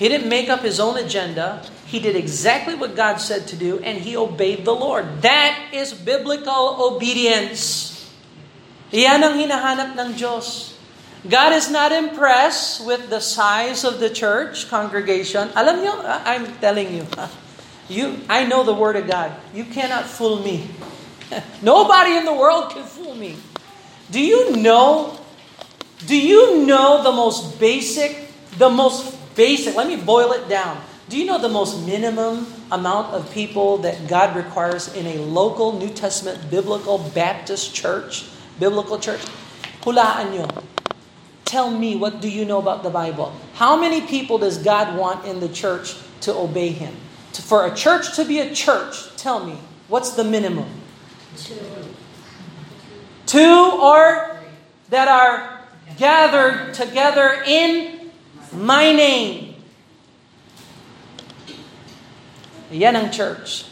He 0.00 0.08
didn't 0.08 0.28
make 0.28 0.48
up 0.48 0.64
his 0.64 0.80
own 0.80 0.96
agenda. 0.96 1.60
He 1.84 2.00
did 2.00 2.16
exactly 2.16 2.74
what 2.74 2.96
God 2.96 3.20
said 3.20 3.46
to 3.48 3.56
do, 3.56 3.78
and 3.80 4.00
he 4.00 4.16
obeyed 4.16 4.64
the 4.64 4.74
Lord. 4.74 5.20
That 5.20 5.70
is 5.72 5.92
biblical 5.92 6.80
obedience. 6.80 7.92
Iyan 8.88 9.20
ang 9.20 9.36
hinahanap 9.36 9.96
ng 9.96 10.16
Diyos. 10.16 10.75
God 11.24 11.52
is 11.52 11.70
not 11.70 11.92
impressed 11.92 12.84
with 12.84 13.08
the 13.10 13.20
size 13.20 13.84
of 13.84 13.98
the 13.98 14.10
church 14.10 14.68
congregation. 14.68 15.48
Alam 15.56 15.82
niyo, 15.82 15.94
ah, 16.04 16.22
I'm 16.26 16.46
telling 16.60 16.92
you, 16.92 17.06
ah, 17.16 17.30
you, 17.88 18.20
I 18.28 18.44
know 18.44 18.62
the 18.62 18.74
Word 18.74 18.96
of 18.96 19.08
God. 19.08 19.32
You 19.54 19.64
cannot 19.64 20.06
fool 20.06 20.42
me. 20.42 20.68
Nobody 21.62 22.16
in 22.16 22.24
the 22.24 22.34
world 22.34 22.70
can 22.70 22.84
fool 22.84 23.14
me. 23.14 23.36
Do 24.10 24.20
you 24.20 24.54
know, 24.54 25.18
do 26.06 26.14
you 26.14 26.62
know 26.66 27.02
the 27.02 27.10
most 27.10 27.58
basic, 27.58 28.30
the 28.58 28.70
most 28.70 29.16
basic, 29.34 29.74
let 29.74 29.86
me 29.86 29.96
boil 29.96 30.32
it 30.32 30.48
down. 30.48 30.80
Do 31.08 31.18
you 31.18 31.24
know 31.24 31.38
the 31.38 31.48
most 31.48 31.86
minimum 31.86 32.46
amount 32.70 33.14
of 33.14 33.30
people 33.30 33.78
that 33.78 34.08
God 34.08 34.34
requires 34.34 34.92
in 34.94 35.06
a 35.06 35.18
local 35.22 35.78
New 35.78 35.90
Testament 35.90 36.50
biblical 36.50 36.98
Baptist 36.98 37.74
church, 37.74 38.26
biblical 38.58 38.98
church? 38.98 39.22
Hulaan 39.86 40.34
nyo. 40.34 40.50
Tell 41.56 41.72
me, 41.72 41.96
what 41.96 42.20
do 42.20 42.28
you 42.28 42.44
know 42.44 42.60
about 42.60 42.84
the 42.84 42.92
Bible? 42.92 43.32
How 43.56 43.80
many 43.80 44.04
people 44.04 44.36
does 44.36 44.60
God 44.60 44.92
want 44.92 45.24
in 45.24 45.40
the 45.40 45.48
church 45.48 45.96
to 46.20 46.36
obey 46.36 46.68
Him? 46.68 46.92
To, 47.32 47.40
for 47.40 47.64
a 47.64 47.72
church 47.72 48.12
to 48.20 48.28
be 48.28 48.44
a 48.44 48.52
church, 48.52 49.08
tell 49.16 49.40
me, 49.40 49.56
what's 49.88 50.12
the 50.12 50.20
minimum? 50.20 50.68
Two. 51.40 51.56
Two 53.24 53.72
or 53.72 54.36
that 54.92 55.08
are 55.08 55.64
gathered 55.96 56.76
together 56.76 57.40
in 57.48 58.12
my 58.52 58.92
name. 58.92 59.56
Yan 62.68 63.00
ang 63.00 63.08
church. 63.08 63.64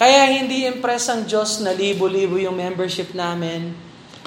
Kaya 0.00 0.40
hindi 0.40 0.64
impress 0.64 1.12
ang 1.12 1.28
Diyos 1.28 1.60
na 1.60 1.76
libo-libo 1.76 2.40
yung 2.40 2.56
membership 2.56 3.12
namin 3.12 3.84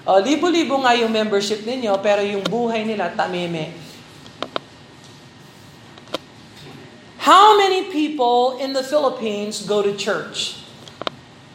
o, 0.09 0.17
libo-libo 0.17 0.81
nga 0.81 0.97
yung 0.97 1.13
membership 1.13 1.61
ninyo, 1.61 1.93
pero 2.01 2.25
yung 2.25 2.41
buhay 2.41 2.81
nila 2.81 3.13
tameme. 3.13 3.69
How 7.21 7.53
many 7.61 7.93
people 7.93 8.57
in 8.57 8.73
the 8.73 8.81
Philippines 8.81 9.61
go 9.69 9.85
to 9.85 9.93
church? 9.93 10.65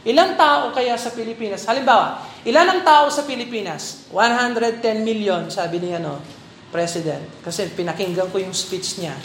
Ilang 0.06 0.38
tao 0.38 0.70
kaya 0.70 0.94
sa 0.94 1.10
Pilipinas? 1.10 1.66
Halimbawa, 1.66 2.22
ilan 2.46 2.78
ang 2.78 2.80
tao 2.86 3.10
sa 3.10 3.26
Pilipinas? 3.26 4.06
110 4.14 5.02
million, 5.02 5.50
sabi 5.50 5.82
ni 5.82 5.90
ano, 5.90 6.22
President. 6.70 7.42
Kasi 7.42 7.74
pinakinggan 7.74 8.30
ko 8.30 8.38
yung 8.38 8.54
speech 8.54 9.02
niya. 9.02 9.18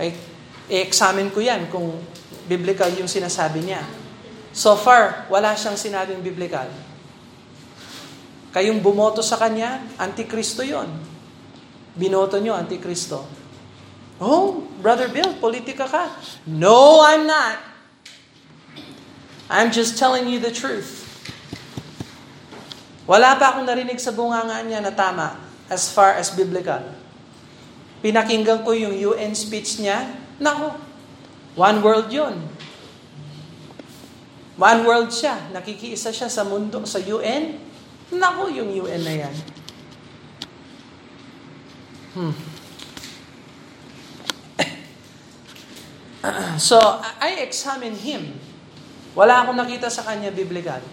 Ay, 0.00 0.16
i-examine 0.72 1.28
ko 1.28 1.44
yan 1.44 1.68
kung 1.68 1.92
biblical 2.48 2.88
yung 2.96 3.10
sinasabi 3.10 3.68
niya. 3.68 3.84
So 4.56 4.80
far, 4.80 5.28
wala 5.28 5.52
siyang 5.52 5.76
sinabing 5.76 6.24
biblical. 6.24 6.68
Kayong 8.52 8.84
bumoto 8.84 9.24
sa 9.24 9.40
Kanya, 9.40 9.80
antikristo 9.96 10.60
yon. 10.60 10.88
Binoto 11.96 12.36
nyo, 12.36 12.52
antikristo. 12.52 13.24
Oh, 14.20 14.68
Brother 14.78 15.08
Bill, 15.08 15.34
politika 15.40 15.88
ka. 15.88 16.12
No, 16.44 17.00
I'm 17.00 17.24
not. 17.24 17.58
I'm 19.48 19.72
just 19.72 19.96
telling 19.96 20.28
you 20.28 20.36
the 20.36 20.52
truth. 20.52 21.04
Wala 23.08 23.34
pa 23.40 23.56
akong 23.56 23.66
narinig 23.66 23.98
sa 23.98 24.14
bungangaan 24.14 24.68
niya 24.68 24.80
na 24.80 24.94
tama 24.94 25.36
as 25.66 25.90
far 25.90 26.14
as 26.16 26.30
biblical. 26.30 26.80
Pinakinggan 28.04 28.62
ko 28.62 28.76
yung 28.76 28.94
UN 28.94 29.32
speech 29.32 29.80
niya. 29.80 30.12
Nako, 30.38 30.76
one 31.56 31.78
world 31.80 32.08
yon. 32.12 32.36
One 34.60 34.80
world 34.84 35.10
siya. 35.10 35.50
Nakikiisa 35.50 36.12
siya 36.12 36.28
sa 36.28 36.44
mundo, 36.44 36.84
sa 36.84 37.00
UN. 37.00 37.71
Naku, 38.12 38.52
yung 38.52 38.68
UN 38.68 39.00
na 39.00 39.14
yan. 39.24 39.34
Hmm. 42.12 42.36
so, 46.60 46.76
I 47.20 47.40
examine 47.40 47.96
him. 47.96 48.36
Wala 49.16 49.44
akong 49.44 49.56
nakita 49.56 49.88
sa 49.88 50.04
kanya 50.04 50.28
biblical. 50.28 50.84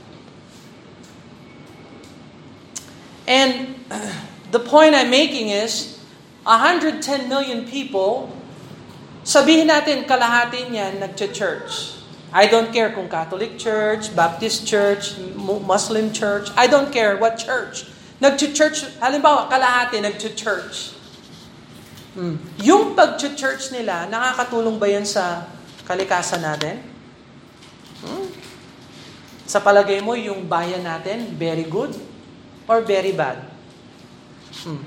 And 3.28 3.76
the 4.56 4.64
point 4.64 4.96
I'm 4.96 5.12
making 5.12 5.52
is, 5.52 6.00
110 6.48 7.28
million 7.28 7.68
people, 7.68 8.32
sabihin 9.28 9.68
natin 9.68 10.08
kalahati 10.08 10.72
niyan 10.72 11.04
nag-church. 11.04 11.99
I 12.30 12.46
don't 12.46 12.70
care 12.70 12.94
kung 12.94 13.10
Catholic 13.10 13.58
Church, 13.58 14.14
Baptist 14.14 14.70
Church, 14.70 15.18
Muslim 15.34 16.14
Church. 16.14 16.54
I 16.54 16.70
don't 16.70 16.94
care 16.94 17.18
what 17.18 17.42
church. 17.42 17.90
Nag-church, 18.22 18.86
halimbawa, 19.02 19.50
kalahati 19.50 19.98
nag-church. 19.98 20.94
Hmm. 22.14 22.38
Yung 22.62 22.94
pag-church 22.94 23.74
nila, 23.74 24.06
nakakatulong 24.06 24.78
ba 24.78 24.92
yan 24.92 25.08
sa 25.08 25.50
kalikasan 25.90 26.46
natin? 26.46 26.84
Hmm? 28.06 28.30
Sa 29.50 29.58
palagay 29.58 29.98
mo, 30.04 30.14
yung 30.14 30.46
bayan 30.46 30.86
natin, 30.86 31.34
very 31.34 31.66
good 31.66 31.98
or 32.70 32.86
very 32.86 33.10
bad? 33.10 33.42
Hmm. 34.62 34.86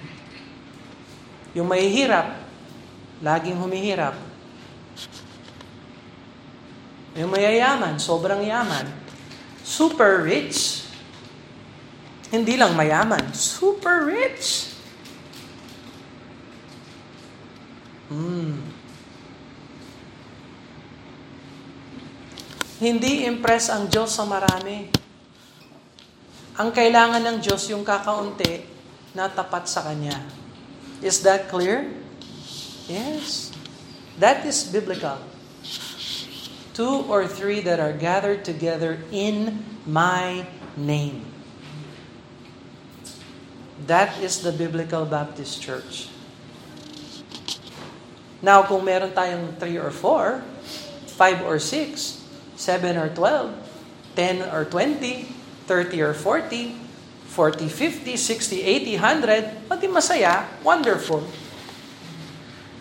Yung 1.58 1.66
mahihirap, 1.66 2.38
laging 3.18 3.58
humihirap. 3.58 4.14
Yung 7.12 7.28
mayayaman, 7.28 8.00
sobrang 8.00 8.40
yaman. 8.40 8.88
Super 9.60 10.24
rich. 10.24 10.88
Hindi 12.32 12.56
lang 12.56 12.72
mayaman, 12.72 13.36
super 13.36 14.08
rich. 14.08 14.72
Hmm. 18.08 18.56
Hindi 22.82 23.28
impress 23.28 23.68
ang 23.68 23.86
Diyos 23.86 24.10
sa 24.16 24.24
marami. 24.24 24.88
Ang 26.56 26.72
kailangan 26.72 27.22
ng 27.22 27.38
Diyos 27.44 27.68
yung 27.68 27.84
kakaunti 27.84 28.64
na 29.12 29.28
tapat 29.28 29.68
sa 29.68 29.84
Kanya. 29.84 30.16
Is 31.04 31.20
that 31.22 31.52
clear? 31.52 31.88
Yes. 32.88 33.52
That 34.18 34.44
is 34.44 34.66
biblical. 34.66 35.31
Two 36.72 37.04
or 37.08 37.28
three 37.28 37.60
that 37.60 37.80
are 37.80 37.92
gathered 37.92 38.44
together 38.44 38.98
in 39.12 39.64
my 39.84 40.46
name. 40.76 41.24
That 43.86 44.16
is 44.20 44.40
the 44.40 44.52
biblical 44.52 45.04
Baptist 45.04 45.60
Church. 45.60 46.08
Now, 48.40 48.62
kung 48.64 48.84
meron 48.84 49.12
tayong 49.12 49.58
three 49.60 49.76
or 49.76 49.90
four, 49.90 50.42
five 51.14 51.44
or 51.44 51.58
six, 51.58 52.24
seven 52.56 52.96
or 52.96 53.12
twelve, 53.12 53.52
ten 54.16 54.42
or 54.48 54.64
twenty, 54.64 55.30
thirty 55.66 56.00
or 56.00 56.14
forty, 56.14 56.82
40, 57.32 57.64
50, 57.64 58.16
60, 58.16 58.60
80, 58.60 59.00
100, 59.00 59.68
pati 59.68 59.88
masaya, 59.88 60.44
wonderful. 60.60 61.24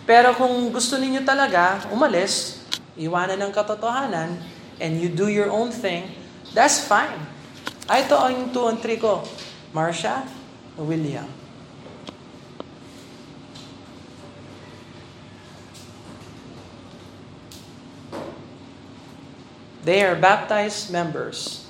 Pero 0.04 0.36
kung 0.36 0.68
gusto 0.68 1.00
ninyo 1.00 1.24
talaga 1.24 1.88
umalis, 1.88 2.60
iwanan 2.98 3.40
ng 3.40 3.52
katotohanan, 3.54 4.42
and 4.82 4.98
you 4.98 5.08
do 5.08 5.30
your 5.30 5.48
own 5.48 5.70
thing, 5.70 6.10
that's 6.52 6.82
fine. 6.82 7.22
Ay, 7.86 8.04
ito 8.06 8.16
ang 8.18 8.50
2 8.50 8.70
and 8.72 8.78
3 8.80 8.98
ko. 8.98 9.24
Marcia, 9.72 10.26
William. 10.76 11.28
They 19.82 20.06
are 20.06 20.14
baptized 20.14 20.94
members. 20.94 21.61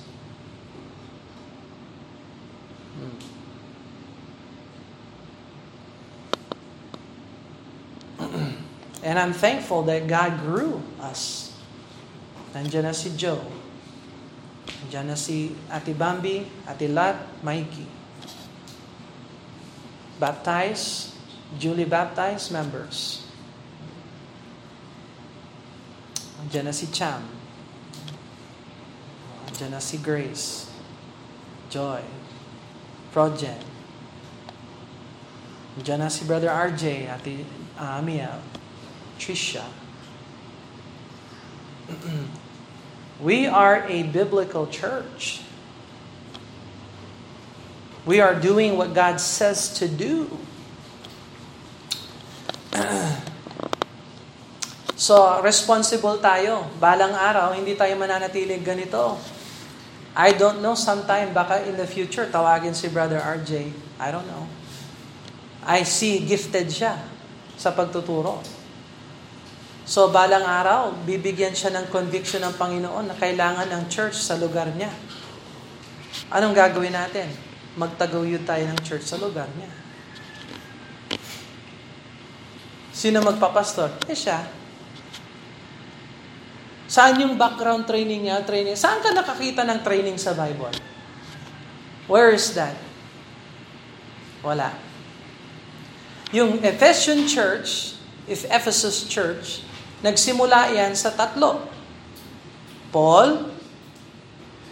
And 9.03 9.19
I'm 9.19 9.35
thankful 9.35 9.83
that 9.91 10.07
God 10.07 10.39
grew 10.39 10.79
us. 11.03 11.51
Nandiyan 12.55 12.87
na 12.87 12.95
si 12.95 13.11
Joe. 13.19 13.43
Nandiyan 14.87 15.11
na 15.11 15.19
si 15.19 15.51
Ate 15.67 15.91
Bambi, 15.91 16.47
Ate 16.63 16.87
Lat, 16.87 17.19
Mikey. 17.43 17.83
Baptized, 20.23 21.19
duly 21.59 21.83
baptized 21.83 22.55
members. 22.55 23.27
Nandiyan 26.39 26.71
na 26.71 26.73
si 26.73 26.87
Cham. 26.87 27.27
Nandiyan 29.51 29.75
na 29.75 29.83
si 29.83 29.99
Grace. 29.99 30.71
Joy. 31.67 31.99
Projen. 33.11 33.59
Nandiyan 35.75 35.99
na 35.99 36.07
si 36.07 36.23
Brother 36.23 36.55
RJ, 36.55 37.11
Ate 37.11 37.43
uh, 37.75 37.99
Amiel. 37.99 38.62
Trisha. 39.19 39.63
we 43.21 43.45
are 43.45 43.85
a 43.87 44.03
biblical 44.03 44.67
church. 44.67 45.41
We 48.05 48.19
are 48.19 48.35
doing 48.35 48.75
what 48.77 48.93
God 48.93 49.19
says 49.21 49.71
to 49.79 49.87
do. 49.87 50.27
so, 54.95 55.39
responsible 55.39 56.17
tayo. 56.19 56.67
Balang 56.83 57.15
araw, 57.15 57.55
hindi 57.55 57.79
tayo 57.79 57.95
mananatilig 57.95 58.59
ganito. 58.59 59.15
I 60.13 60.35
don't 60.35 60.61
know, 60.61 60.75
sometime, 60.75 61.33
baka 61.33 61.65
in 61.65 61.73
the 61.79 61.87
future, 61.87 62.29
tawagin 62.29 62.75
si 62.75 62.91
Brother 62.91 63.17
RJ. 63.17 63.71
I 63.97 64.11
don't 64.11 64.27
know. 64.27 64.45
I 65.63 65.87
see 65.87 66.19
gifted 66.21 66.67
siya 66.69 66.99
sa 67.55 67.71
pagtuturo. 67.71 68.43
So 69.83 70.07
balang 70.07 70.47
araw, 70.47 70.95
bibigyan 71.03 71.51
siya 71.51 71.75
ng 71.75 71.91
conviction 71.91 72.39
ng 72.39 72.55
Panginoon 72.55 73.11
na 73.11 73.15
kailangan 73.19 73.67
ng 73.67 73.83
church 73.91 74.15
sa 74.15 74.39
lugar 74.39 74.71
niya. 74.71 74.91
Anong 76.31 76.55
gagawin 76.55 76.95
natin? 76.95 77.27
Magtaguyod 77.75 78.47
tayo 78.47 78.63
ng 78.63 78.79
church 78.79 79.03
sa 79.03 79.19
lugar 79.19 79.51
niya. 79.59 79.71
Sino 82.95 83.19
magpapastor? 83.19 84.07
Eh 84.07 84.15
siya. 84.15 84.47
Saan 86.87 87.19
yung 87.19 87.35
background 87.35 87.83
training 87.83 88.29
niya? 88.29 88.39
Training? 88.45 88.79
Saan 88.79 89.03
ka 89.03 89.11
nakakita 89.11 89.67
ng 89.67 89.83
training 89.83 90.15
sa 90.15 90.31
Bible? 90.31 90.71
Where 92.07 92.31
is 92.31 92.55
that? 92.55 92.77
Wala. 94.45 94.71
Yung 96.31 96.61
Ephesian 96.63 97.27
church, 97.27 97.97
if 98.29 98.45
Ephesus 98.47 99.09
church, 99.09 99.65
Nagsimula 100.03 100.75
yan 100.75 100.99
sa 100.99 101.15
tatlo. 101.15 101.63
Paul, 102.91 103.47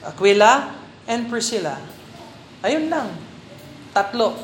Aquila, 0.04 0.76
and 1.08 1.32
Priscilla. 1.32 1.80
Ayun 2.60 2.92
lang. 2.92 3.16
Tatlo. 3.96 4.36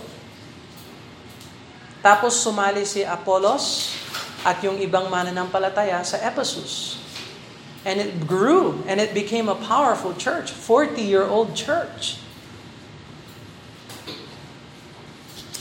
Tapos 2.00 2.40
sumali 2.40 2.88
si 2.88 3.04
Apollos 3.04 3.92
at 4.48 4.64
yung 4.64 4.80
ibang 4.80 5.12
mananampalataya 5.12 6.00
sa 6.08 6.24
Ephesus. 6.24 7.04
And 7.84 8.00
it 8.00 8.24
grew 8.24 8.80
and 8.88 9.04
it 9.04 9.12
became 9.12 9.52
a 9.52 9.60
powerful 9.60 10.16
church, 10.16 10.56
40-year-old 10.56 11.52
church. 11.52 12.24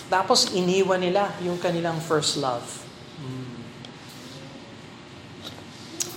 Tapos 0.06 0.54
iniwan 0.54 1.02
nila 1.02 1.34
yung 1.42 1.58
kanilang 1.58 1.98
first 1.98 2.38
love. 2.38 2.85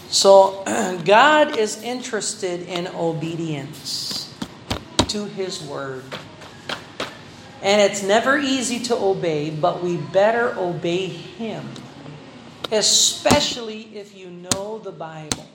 So, 0.10 0.66
God 1.06 1.58
is 1.58 1.82
interested 1.82 2.66
in 2.66 2.90
obedience 2.98 4.34
to 5.14 5.26
His 5.26 5.62
Word. 5.62 6.04
And 7.62 7.82
it's 7.82 8.02
never 8.02 8.38
easy 8.38 8.80
to 8.90 8.96
obey, 8.96 9.50
but 9.50 9.84
we 9.84 9.98
better 9.98 10.58
obey 10.58 11.08
Him. 11.08 11.70
Especially 12.72 13.90
if 13.94 14.16
you 14.18 14.30
know 14.30 14.80
the 14.80 14.94
Bible. 14.94 15.46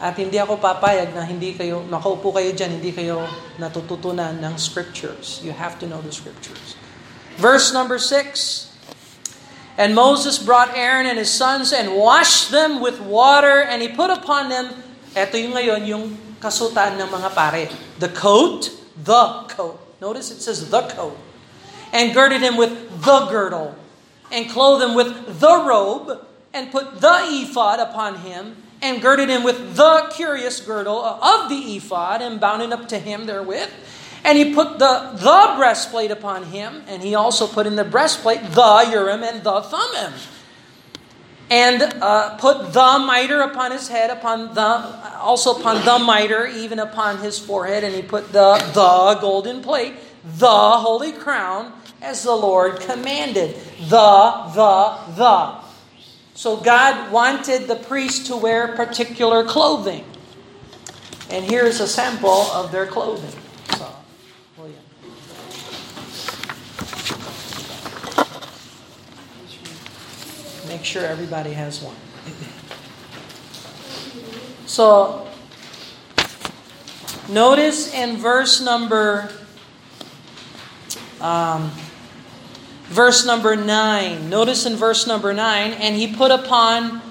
At 0.00 0.16
hindi 0.16 0.40
ako 0.40 0.56
papayag 0.56 1.12
na 1.12 1.28
hindi 1.28 1.52
kayo, 1.52 1.84
makaupo 1.84 2.32
kayo 2.32 2.56
dyan, 2.56 2.80
hindi 2.80 2.88
kayo 2.88 3.28
natututunan 3.60 4.40
ng 4.40 4.56
scriptures. 4.56 5.44
You 5.44 5.52
have 5.52 5.76
to 5.84 5.84
know 5.84 6.00
the 6.00 6.12
scriptures. 6.12 6.80
Verse 7.36 7.76
number 7.76 8.00
6. 8.00 8.69
And 9.80 9.94
Moses 9.94 10.36
brought 10.36 10.76
Aaron 10.76 11.06
and 11.08 11.16
his 11.16 11.32
sons 11.32 11.72
and 11.72 11.96
washed 11.96 12.52
them 12.52 12.84
with 12.84 13.00
water 13.00 13.64
and 13.64 13.80
he 13.80 13.88
put 13.88 14.12
upon 14.12 14.52
them, 14.52 14.76
eto 15.16 15.40
yung 15.40 15.56
ngayon, 15.56 15.88
yung 15.88 16.04
kasutan 16.36 17.00
ng 17.00 17.08
mga 17.08 17.32
pare. 17.32 17.64
The 17.96 18.12
coat, 18.12 18.68
the 18.92 19.48
coat. 19.48 19.80
Notice 19.96 20.36
it 20.36 20.44
says 20.44 20.68
the 20.68 20.84
coat. 20.84 21.16
And 21.96 22.12
girded 22.12 22.44
him 22.44 22.60
with 22.60 22.76
the 23.00 23.24
girdle. 23.32 23.72
And 24.28 24.52
clothed 24.52 24.84
him 24.84 24.92
with 24.92 25.40
the 25.40 25.64
robe. 25.64 26.28
And 26.52 26.68
put 26.68 27.00
the 27.00 27.24
ephod 27.40 27.80
upon 27.80 28.20
him. 28.20 28.60
And 28.84 29.00
girded 29.00 29.32
him 29.32 29.44
with 29.48 29.80
the 29.80 30.12
curious 30.12 30.60
girdle 30.60 31.00
of 31.00 31.48
the 31.48 31.80
ephod. 31.80 32.20
And 32.20 32.36
bound 32.36 32.60
it 32.60 32.68
up 32.68 32.84
to 32.92 33.00
him 33.00 33.24
therewith. 33.24 33.72
And 34.24 34.36
he 34.36 34.54
put 34.54 34.78
the, 34.78 35.12
the 35.14 35.54
breastplate 35.56 36.10
upon 36.10 36.44
him, 36.44 36.82
and 36.86 37.02
he 37.02 37.14
also 37.14 37.46
put 37.46 37.66
in 37.66 37.76
the 37.76 37.84
breastplate 37.84 38.42
the 38.52 38.88
Urim 38.92 39.22
and 39.22 39.42
the 39.42 39.62
Thummim. 39.62 40.12
and 41.50 41.82
uh, 41.82 42.36
put 42.36 42.72
the 42.72 43.04
mitre 43.04 43.40
upon 43.40 43.72
his 43.72 43.88
head, 43.88 44.08
upon 44.08 44.54
the 44.54 45.18
also 45.18 45.58
upon 45.58 45.84
the 45.84 45.98
mitre, 45.98 46.46
even 46.46 46.78
upon 46.78 47.18
his 47.18 47.38
forehead, 47.38 47.82
and 47.82 47.94
he 47.94 48.02
put 48.02 48.32
the 48.32 48.54
the 48.72 49.18
golden 49.20 49.60
plate, 49.60 49.94
the 50.38 50.46
holy 50.46 51.12
crown, 51.12 51.72
as 52.00 52.22
the 52.22 52.34
Lord 52.34 52.80
commanded. 52.80 53.56
The 53.88 54.50
the 54.54 54.98
the. 55.16 55.54
So 56.34 56.56
God 56.56 57.12
wanted 57.12 57.66
the 57.66 57.76
priest 57.76 58.26
to 58.26 58.36
wear 58.36 58.68
particular 58.68 59.44
clothing, 59.44 60.04
and 61.28 61.44
here 61.44 61.64
is 61.64 61.80
a 61.80 61.88
sample 61.88 62.46
of 62.52 62.70
their 62.70 62.86
clothing. 62.86 63.34
So, 63.76 63.92
William. 64.56 64.78
Make 70.70 70.84
sure 70.84 71.04
everybody 71.04 71.52
has 71.52 71.82
one. 71.82 71.96
So, 74.66 75.26
notice 77.28 77.92
in 77.92 78.18
verse 78.18 78.60
number 78.60 79.28
um, 81.20 81.72
verse 82.84 83.26
number 83.26 83.56
9. 83.56 84.30
Notice 84.30 84.66
in 84.66 84.76
verse 84.76 85.08
number 85.08 85.32
9, 85.32 85.72
and 85.72 85.96
he 85.96 86.14
put 86.14 86.30
upon 86.30 87.02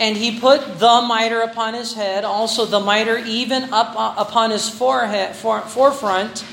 and 0.00 0.16
he 0.16 0.40
put 0.40 0.80
the 0.80 1.06
mitre 1.08 1.42
upon 1.42 1.74
his 1.74 1.94
head, 1.94 2.24
also 2.24 2.66
the 2.66 2.80
mitre 2.80 3.18
even 3.18 3.72
up 3.72 3.94
uh, 3.96 4.14
upon 4.18 4.50
his 4.50 4.68
forehead 4.68 5.36
for, 5.36 5.60
forefront. 5.60 6.44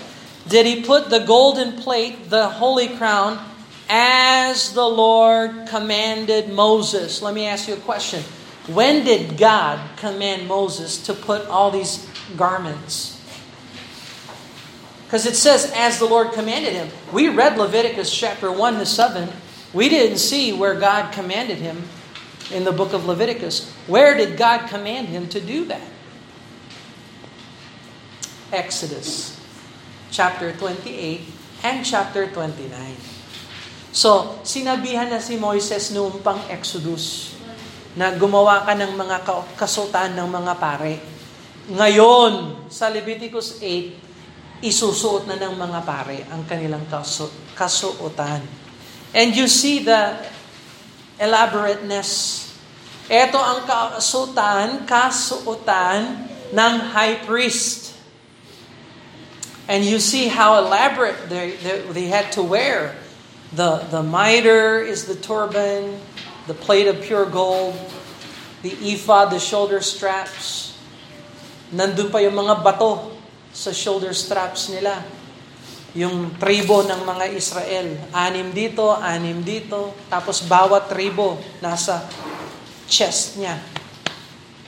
Did 0.47 0.67
he 0.67 0.83
put 0.83 1.09
the 1.09 1.21
golden 1.21 1.73
plate, 1.81 2.29
the 2.29 2.49
holy 2.49 2.87
crown, 2.87 3.43
as 3.93 4.73
the 4.73 4.87
Lord 4.87 5.67
commanded 5.67 6.49
Moses. 6.49 7.21
Let 7.21 7.33
me 7.33 7.45
ask 7.45 7.67
you 7.67 7.73
a 7.73 7.77
question. 7.77 8.23
When 8.67 9.03
did 9.03 9.37
God 9.37 9.97
command 9.97 10.47
Moses 10.47 11.03
to 11.07 11.13
put 11.13 11.45
all 11.47 11.71
these 11.71 12.07
garments? 12.37 13.21
Because 15.03 15.25
it 15.25 15.35
says, 15.35 15.73
as 15.75 15.99
the 15.99 16.05
Lord 16.05 16.31
commanded 16.31 16.71
him. 16.71 16.87
We 17.11 17.27
read 17.27 17.57
Leviticus 17.57 18.15
chapter 18.17 18.49
1 18.49 18.75
to 18.75 18.85
7. 18.85 19.27
We 19.73 19.89
didn't 19.89 20.19
see 20.19 20.53
where 20.53 20.73
God 20.73 21.11
commanded 21.11 21.57
him 21.57 21.83
in 22.49 22.63
the 22.63 22.71
book 22.71 22.93
of 22.93 23.05
Leviticus. 23.05 23.69
Where 23.87 24.15
did 24.15 24.37
God 24.37 24.69
command 24.69 25.09
him 25.09 25.27
to 25.29 25.41
do 25.41 25.65
that? 25.65 25.81
Exodus 28.53 29.37
chapter 30.11 30.53
28 30.53 31.21
and 31.63 31.85
chapter 31.85 32.27
29. 32.27 32.95
So, 33.91 34.39
sinabihan 34.47 35.11
na 35.11 35.19
si 35.19 35.35
Moises 35.35 35.91
noong 35.91 36.23
pang 36.23 36.39
Exodus 36.47 37.35
na 37.91 38.15
gumawa 38.15 38.63
ka 38.63 38.71
ng 38.71 38.95
mga 38.95 39.17
kasutan 39.59 40.15
ng 40.15 40.31
mga 40.31 40.53
pare. 40.55 40.95
Ngayon, 41.67 42.65
sa 42.71 42.87
Leviticus 42.87 43.59
8, 43.59 44.63
isusuot 44.63 45.27
na 45.27 45.35
ng 45.35 45.59
mga 45.59 45.79
pare 45.83 46.23
ang 46.31 46.47
kanilang 46.47 46.87
kasu- 46.87 47.35
kasuotan. 47.51 48.39
And 49.11 49.35
you 49.35 49.51
see 49.51 49.83
the 49.83 50.23
elaborateness. 51.19 52.47
Ito 53.11 53.35
ang 53.35 53.67
kasuotan, 53.67 54.87
kasuotan 54.87 56.31
ng 56.55 56.73
high 56.95 57.27
priest. 57.27 57.91
And 59.67 59.83
you 59.83 59.99
see 59.99 60.31
how 60.31 60.63
elaborate 60.63 61.27
they, 61.27 61.59
they, 61.59 61.83
they 61.91 62.07
had 62.07 62.31
to 62.39 62.43
wear 62.43 63.00
The, 63.51 63.83
the 63.91 63.99
mitre 63.99 64.79
is 64.79 65.11
the 65.11 65.15
turban, 65.19 65.99
the 66.47 66.55
plate 66.55 66.87
of 66.87 67.03
pure 67.03 67.27
gold, 67.27 67.75
the 68.63 68.71
ephod, 68.79 69.35
the 69.35 69.43
shoulder 69.43 69.83
straps. 69.83 70.71
Nandun 71.75 72.07
pa 72.07 72.23
yung 72.23 72.39
mga 72.39 72.63
bato 72.63 73.11
sa 73.51 73.75
shoulder 73.75 74.15
straps 74.15 74.71
nila. 74.71 75.03
Yung 75.91 76.31
tribo 76.39 76.87
ng 76.87 77.03
mga 77.03 77.25
Israel. 77.35 77.87
Anim 78.15 78.55
dito, 78.55 78.95
anim 78.95 79.43
dito. 79.43 79.91
Tapos 80.07 80.39
bawat 80.47 80.87
tribo 80.87 81.35
nasa 81.59 82.07
chest 82.87 83.35
niya. 83.35 83.59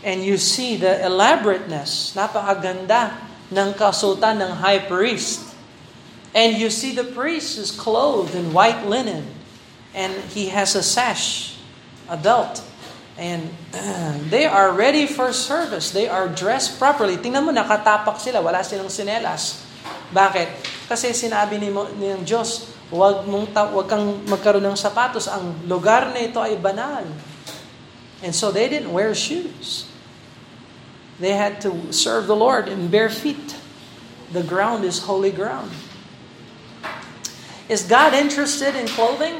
And 0.04 0.20
you 0.20 0.36
see 0.36 0.76
the 0.76 1.00
elaborateness, 1.00 2.12
napakaganda 2.12 3.16
ng 3.48 3.72
kasutan 3.80 4.44
ng 4.44 4.52
high 4.60 4.84
priest. 4.84 5.53
And 6.34 6.58
you 6.58 6.74
see 6.74 6.98
the 6.98 7.06
priest 7.06 7.62
is 7.62 7.70
clothed 7.70 8.34
in 8.34 8.58
white 8.58 8.90
linen, 8.90 9.30
and 9.94 10.14
he 10.34 10.50
has 10.50 10.74
a 10.74 10.82
sash, 10.82 11.58
a 12.10 12.18
belt, 12.18 12.66
and 13.18 13.54
they 14.34 14.50
are 14.50 14.74
ready 14.74 15.06
for 15.06 15.30
service. 15.30 15.94
They 15.94 16.10
are 16.10 16.26
dressed 16.26 16.82
properly. 16.82 17.22
Tingnan 17.22 17.46
mo, 17.46 17.54
nakatapak 17.54 18.18
sila, 18.18 18.42
wala 18.42 18.66
silang 18.66 18.90
sinelas. 18.90 19.62
Bakit? 20.10 20.50
Kasi 20.90 21.14
sinabi 21.14 21.62
ni 21.62 21.70
ng 21.70 22.26
Diyos, 22.26 22.74
wag, 22.90 23.30
mong 23.30 23.54
ta- 23.54 23.70
wag 23.70 23.86
kang 23.86 24.26
magkaroon 24.26 24.74
ng 24.74 24.78
sapatos. 24.78 25.30
Ang 25.30 25.70
lugar 25.70 26.10
na 26.10 26.22
ito 26.26 26.42
ay 26.42 26.58
banal. 26.58 27.06
And 28.26 28.34
so 28.34 28.50
they 28.50 28.66
didn't 28.66 28.90
wear 28.90 29.14
shoes. 29.14 29.86
They 31.22 31.38
had 31.38 31.62
to 31.62 31.94
serve 31.94 32.26
the 32.26 32.38
Lord 32.38 32.66
in 32.66 32.90
bare 32.90 33.14
feet. 33.14 33.54
The 34.34 34.42
ground 34.42 34.82
is 34.82 35.06
holy 35.06 35.30
ground. 35.30 35.70
Is 37.72 37.88
God 37.88 38.12
interested 38.12 38.76
in 38.76 38.88
clothing? 38.92 39.40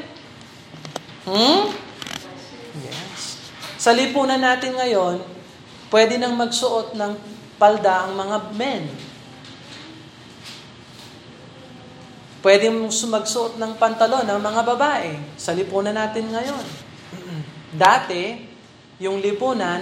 Hmm? 1.28 1.72
Yes. 2.80 3.36
Sa 3.76 3.92
lipunan 3.92 4.40
natin 4.40 4.76
ngayon, 4.76 5.20
pwede 5.92 6.16
nang 6.16 6.32
magsuot 6.36 6.96
ng 6.96 7.12
palda 7.60 8.08
ang 8.08 8.16
mga 8.16 8.36
men. 8.56 8.84
Pwede 12.44 12.68
mong 12.68 12.92
sumagsuot 12.92 13.56
ng 13.56 13.72
pantalon 13.80 14.28
ang 14.28 14.40
mga 14.40 14.62
babae 14.68 15.16
sa 15.40 15.56
lipunan 15.56 15.96
natin 15.96 16.28
ngayon. 16.28 16.64
Dati, 17.72 18.44
yung 19.00 19.20
lipunan, 19.20 19.80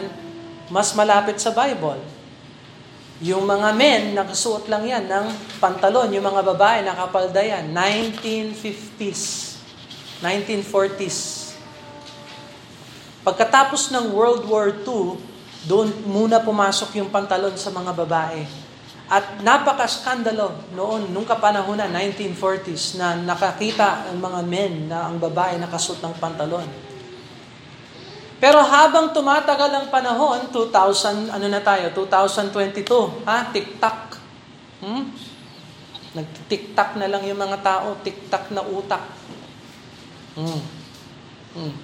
mas 0.70 0.94
malapit 0.94 1.42
sa 1.42 1.50
Bible. 1.50 2.21
Yung 3.22 3.46
mga 3.46 3.70
men, 3.78 4.18
nakasuot 4.18 4.66
lang 4.66 4.82
yan 4.82 5.06
ng 5.06 5.26
pantalon. 5.62 6.11
Yung 6.11 6.26
mga 6.26 6.42
babae, 6.42 6.82
nakapalda 6.82 7.38
yan. 7.38 7.70
1950s. 7.70 9.54
1940s. 10.18 11.18
Pagkatapos 13.22 13.94
ng 13.94 14.11
World 14.11 14.42
War 14.50 14.74
II, 14.74 15.22
doon 15.70 15.94
muna 16.02 16.42
pumasok 16.42 16.98
yung 16.98 17.14
pantalon 17.14 17.54
sa 17.54 17.70
mga 17.70 17.94
babae. 17.94 18.42
At 19.06 19.38
napaka-skandalo 19.38 20.74
noon, 20.74 21.14
nung 21.14 21.22
kapanahon 21.22 21.78
na 21.78 21.87
1940s, 21.87 22.98
na 22.98 23.14
nakakita 23.14 24.11
ang 24.11 24.18
mga 24.18 24.40
men 24.42 24.90
na 24.90 25.06
ang 25.06 25.22
babae 25.22 25.62
nakasuot 25.62 26.02
ng 26.02 26.14
pantalon. 26.18 26.66
Pero 28.42 28.59
habang 28.59 29.14
tumatagal 29.14 29.70
ang 29.70 29.87
panahon, 29.87 30.50
2000, 30.50 31.31
ano 31.31 31.46
na 31.46 31.62
tayo, 31.62 31.94
2022, 31.94 33.22
ha, 33.22 33.46
tiktak. 33.55 34.18
Hmm? 34.83 35.14
Nagtiktak 36.11 36.98
na 36.98 37.07
lang 37.07 37.22
yung 37.22 37.38
mga 37.38 37.62
tao, 37.62 37.94
tiktak 38.02 38.50
na 38.50 38.66
utak. 38.66 39.07
Hmm. 40.35 40.59
Hmm. 41.55 41.74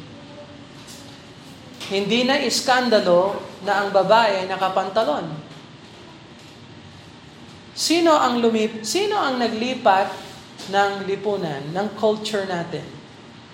Hindi 1.94 2.27
na 2.27 2.42
iskandalo 2.42 3.38
na 3.62 3.87
ang 3.87 3.94
babae 3.94 4.51
nakapantalon. 4.51 5.31
Sino 7.79 8.18
ang 8.18 8.42
lumip 8.42 8.83
sino 8.83 9.14
ang 9.14 9.38
naglipat 9.38 10.11
ng 10.75 11.07
lipunan, 11.07 11.71
ng 11.71 11.88
culture 11.94 12.51
natin? 12.51 12.83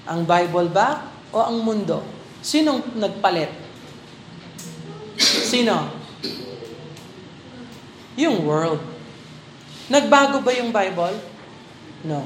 Ang 0.08 0.24
Bible 0.24 0.72
ba 0.72 1.04
o 1.28 1.44
ang 1.44 1.60
mundo? 1.60 2.13
Sinong 2.44 2.84
nagpalit? 3.00 3.48
Sino? 5.48 5.88
Yung 8.20 8.44
world. 8.44 8.84
Nagbago 9.88 10.44
ba 10.44 10.52
yung 10.52 10.68
Bible? 10.68 11.16
No. 12.04 12.20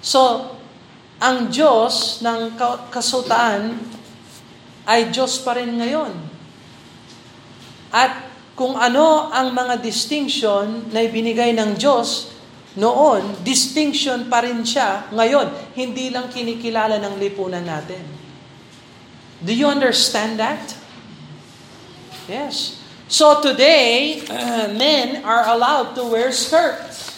So, 0.00 0.56
ang 1.20 1.52
Diyos 1.52 2.24
ng 2.24 2.56
kasutaan 2.88 3.76
ay 4.88 5.12
Diyos 5.12 5.36
pa 5.44 5.52
rin 5.60 5.76
ngayon. 5.76 6.16
At 7.92 8.24
kung 8.56 8.80
ano 8.80 9.28
ang 9.28 9.52
mga 9.52 9.84
distinction 9.84 10.88
na 10.88 11.04
ibinigay 11.04 11.52
ng 11.52 11.76
Diyos 11.76 12.32
noon, 12.80 13.44
distinction 13.44 14.32
pa 14.32 14.40
rin 14.40 14.64
siya 14.64 15.12
ngayon. 15.12 15.76
Hindi 15.76 16.08
lang 16.08 16.32
kinikilala 16.32 16.96
ng 16.96 17.20
lipunan 17.20 17.68
natin. 17.68 18.19
Do 19.44 19.54
you 19.54 19.66
understand 19.66 20.38
that? 20.38 20.76
Yes. 22.28 22.82
So 23.08 23.40
today, 23.42 24.20
uh, 24.28 24.72
men 24.74 25.24
are 25.24 25.48
allowed 25.48 25.94
to 25.94 26.04
wear 26.04 26.30
skirts. 26.30 27.08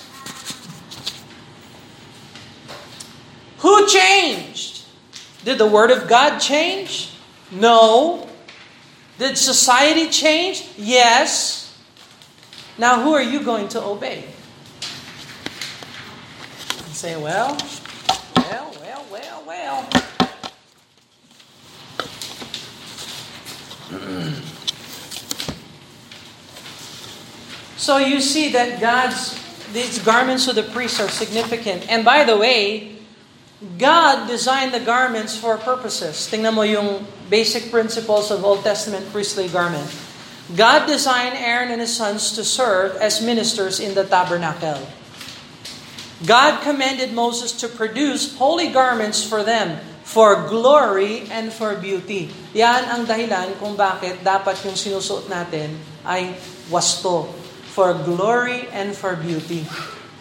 Who 3.59 3.87
changed? 3.89 4.85
Did 5.45 5.59
the 5.59 5.67
Word 5.67 5.91
of 5.91 6.09
God 6.09 6.39
change? 6.39 7.13
No. 7.51 8.29
Did 9.19 9.37
society 9.37 10.09
change? 10.09 10.69
Yes. 10.77 11.77
Now, 12.79 13.03
who 13.03 13.13
are 13.13 13.23
you 13.23 13.43
going 13.43 13.69
to 13.69 13.83
obey? 13.83 14.25
You 16.89 16.95
say, 16.95 17.17
well, 17.21 17.57
well, 18.37 18.75
well, 18.81 19.07
well, 19.11 19.45
well. 19.47 19.89
so 27.77 27.99
you 27.99 28.21
see 28.21 28.53
that 28.53 28.81
God's 28.81 29.43
these 29.73 29.99
garments 29.99 30.49
of 30.49 30.55
the 30.55 30.63
priests 30.63 31.01
are 31.01 31.09
significant. 31.09 31.89
And 31.89 32.05
by 32.05 32.25
the 32.25 32.37
way, 32.37 32.99
God 33.79 34.29
designed 34.29 34.75
the 34.75 34.81
garments 34.81 35.37
for 35.37 35.57
purposes. 35.57 36.29
Tingnan 36.29 36.55
mo 36.55 36.63
yung 36.63 37.07
basic 37.31 37.71
principles 37.71 38.31
of 38.31 38.45
Old 38.45 38.63
Testament 38.63 39.09
priestly 39.11 39.49
garment. 39.49 39.89
God 40.57 40.87
designed 40.87 41.39
Aaron 41.39 41.71
and 41.71 41.81
his 41.81 41.95
sons 41.95 42.33
to 42.37 42.45
serve 42.45 42.97
as 42.97 43.25
ministers 43.25 43.81
in 43.81 43.95
the 43.95 44.05
tabernacle. 44.05 44.87
God 46.27 46.63
commanded 46.63 47.15
Moses 47.15 47.53
to 47.65 47.69
produce 47.69 48.37
holy 48.37 48.69
garments 48.69 49.25
for 49.25 49.43
them 49.43 49.81
for 50.13 50.45
glory 50.45 51.25
and 51.33 51.49
for 51.49 51.81
beauty. 51.81 52.29
Yan 52.53 52.85
ang 52.93 53.03
dahilan 53.09 53.57
kung 53.57 53.73
bakit 53.73 54.21
dapat 54.21 54.61
yung 54.69 54.77
sinusuot 54.77 55.33
natin 55.33 55.73
ay 56.05 56.37
wasto 56.69 57.33
for 57.73 57.97
glory 58.05 58.69
and 58.77 58.93
for 58.93 59.17
beauty. 59.17 59.65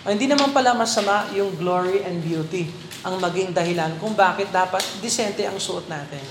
O, 0.07 0.15
hindi 0.15 0.31
naman 0.31 0.55
pala 0.55 0.71
masama 0.71 1.27
yung 1.35 1.59
glory 1.59 2.07
and 2.07 2.23
beauty 2.23 2.71
ang 3.03 3.19
maging 3.19 3.51
dahilan 3.51 3.99
kung 3.99 4.15
bakit 4.15 4.47
dapat 4.47 4.79
disente 5.03 5.43
ang 5.43 5.59
suot 5.59 5.91
natin. 5.91 6.23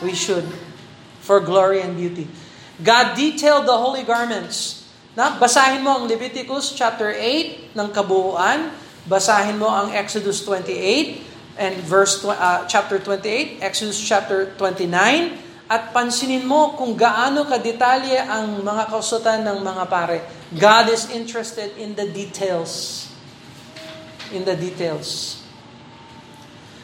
We 0.00 0.16
should 0.16 0.48
for 1.20 1.44
glory 1.44 1.84
and 1.84 1.92
beauty. 1.92 2.24
God 2.80 3.12
detailed 3.12 3.68
the 3.68 3.76
holy 3.76 4.02
garments. 4.02 4.88
Na, 5.12 5.36
basahin 5.36 5.84
mo 5.84 5.92
ang 5.92 6.08
Leviticus 6.08 6.72
chapter 6.72 7.12
8 7.12 7.76
ng 7.76 7.88
kabuuan, 7.92 8.72
basahin 9.04 9.60
mo 9.60 9.68
ang 9.68 9.92
Exodus 9.92 10.40
28 10.48 11.31
and 11.58 11.76
verse 11.84 12.24
uh, 12.24 12.64
chapter 12.68 12.96
28, 12.98 13.60
Exodus 13.60 14.00
chapter 14.00 14.52
29, 14.56 15.36
at 15.68 15.92
pansinin 15.92 16.44
mo 16.44 16.76
kung 16.76 16.92
gaano 16.96 17.48
kadetalye 17.48 18.20
ang 18.20 18.60
mga 18.60 18.92
kausutan 18.92 19.40
ng 19.40 19.64
mga 19.64 19.84
pare. 19.88 20.18
God 20.52 20.92
is 20.92 21.08
interested 21.12 21.72
in 21.80 21.96
the 21.96 22.08
details. 22.12 23.08
In 24.36 24.44
the 24.44 24.56
details. 24.56 25.40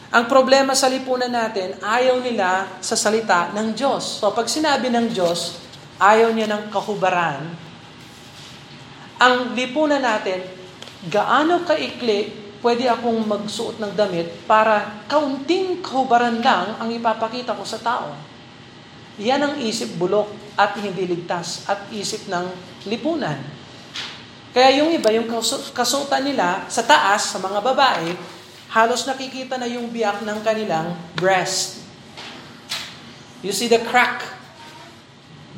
Ang 0.09 0.25
problema 0.25 0.73
sa 0.73 0.89
lipunan 0.89 1.29
natin, 1.29 1.77
ayaw 1.85 2.25
nila 2.25 2.81
sa 2.81 2.97
salita 2.97 3.53
ng 3.53 3.77
Diyos. 3.77 4.25
So 4.25 4.33
pag 4.33 4.49
sinabi 4.49 4.89
ng 4.89 5.13
Diyos, 5.13 5.61
ayaw 6.01 6.33
niya 6.33 6.49
ng 6.49 6.73
kahubaran. 6.73 7.45
Ang 9.21 9.53
lipunan 9.53 10.01
natin, 10.01 10.41
gaano 11.13 11.61
kaikli 11.69 12.48
pwede 12.63 12.91
akong 12.91 13.23
magsuot 13.23 13.79
ng 13.79 13.93
damit 13.95 14.31
para 14.51 15.05
kaunting 15.07 15.79
kahubaran 15.79 16.43
lang 16.43 16.75
ang 16.79 16.91
ipapakita 16.91 17.55
ko 17.55 17.63
sa 17.63 17.79
tao. 17.79 18.11
Yan 19.19 19.43
ang 19.43 19.55
isip 19.59 19.99
bulok 19.99 20.31
at 20.59 20.79
hindi 20.79 21.07
ligtas 21.07 21.67
at 21.67 21.87
isip 21.91 22.27
ng 22.31 22.47
lipunan. 22.87 23.39
Kaya 24.55 24.83
yung 24.83 24.91
iba, 24.91 25.11
yung 25.15 25.31
kasutan 25.75 26.23
nila 26.27 26.67
sa 26.67 26.83
taas, 26.83 27.31
sa 27.31 27.39
mga 27.39 27.63
babae, 27.63 28.15
halos 28.75 29.07
nakikita 29.07 29.55
na 29.55 29.71
yung 29.71 29.91
biyak 29.91 30.23
ng 30.27 30.39
kanilang 30.43 30.99
breast. 31.15 31.83
You 33.43 33.55
see 33.55 33.71
the 33.71 33.79
crack. 33.87 34.35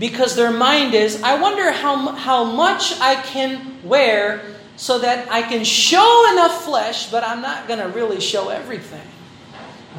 Because 0.00 0.32
their 0.32 0.52
mind 0.52 0.96
is, 0.96 1.20
I 1.20 1.36
wonder 1.36 1.72
how, 1.76 2.16
how 2.16 2.40
much 2.44 2.96
I 3.04 3.20
can 3.20 3.80
wear 3.84 4.40
so 4.80 4.96
that 4.96 5.28
I 5.28 5.44
can 5.44 5.60
show 5.60 6.08
enough 6.32 6.64
flesh, 6.64 7.12
but 7.12 7.20
I'm 7.20 7.44
not 7.44 7.68
going 7.68 7.84
to 7.84 7.92
really 7.92 8.16
show 8.16 8.48
everything. 8.48 9.04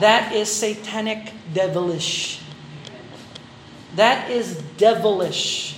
That 0.02 0.34
is 0.34 0.50
satanic 0.50 1.38
devilish. 1.54 2.42
That 3.94 4.34
is 4.34 4.58
devilish. 4.82 5.78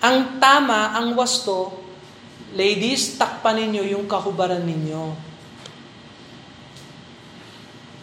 Ang 0.00 0.40
tama, 0.40 0.96
ang 0.96 1.12
wasto, 1.12 1.84
ladies, 2.56 3.20
takpan 3.20 3.60
ninyo 3.60 4.00
yung 4.00 4.08
kahubaran 4.08 4.64
ninyo. 4.64 5.12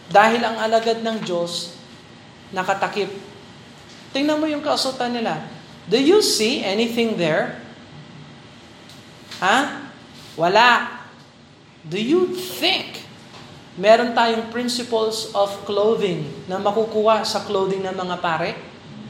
Dahil 0.06 0.38
ang 0.38 0.62
alagad 0.62 1.02
ng 1.02 1.18
Diyos, 1.26 1.74
nakatakip. 2.54 3.10
Tingnan 4.14 4.38
mo 4.38 4.46
yung 4.46 4.62
kausutan 4.62 5.10
nila. 5.10 5.42
Do 5.90 5.98
you 5.98 6.22
see 6.22 6.62
anything 6.62 7.18
there? 7.18 7.61
Ha? 9.42 9.90
Wala. 10.38 11.02
Do 11.82 11.98
you 11.98 12.30
think 12.38 13.02
meron 13.74 14.14
tayong 14.14 14.54
principles 14.54 15.34
of 15.34 15.50
clothing 15.66 16.30
na 16.46 16.62
makukuha 16.62 17.26
sa 17.26 17.42
clothing 17.42 17.82
ng 17.82 17.96
mga 17.98 18.16
pare? 18.22 18.54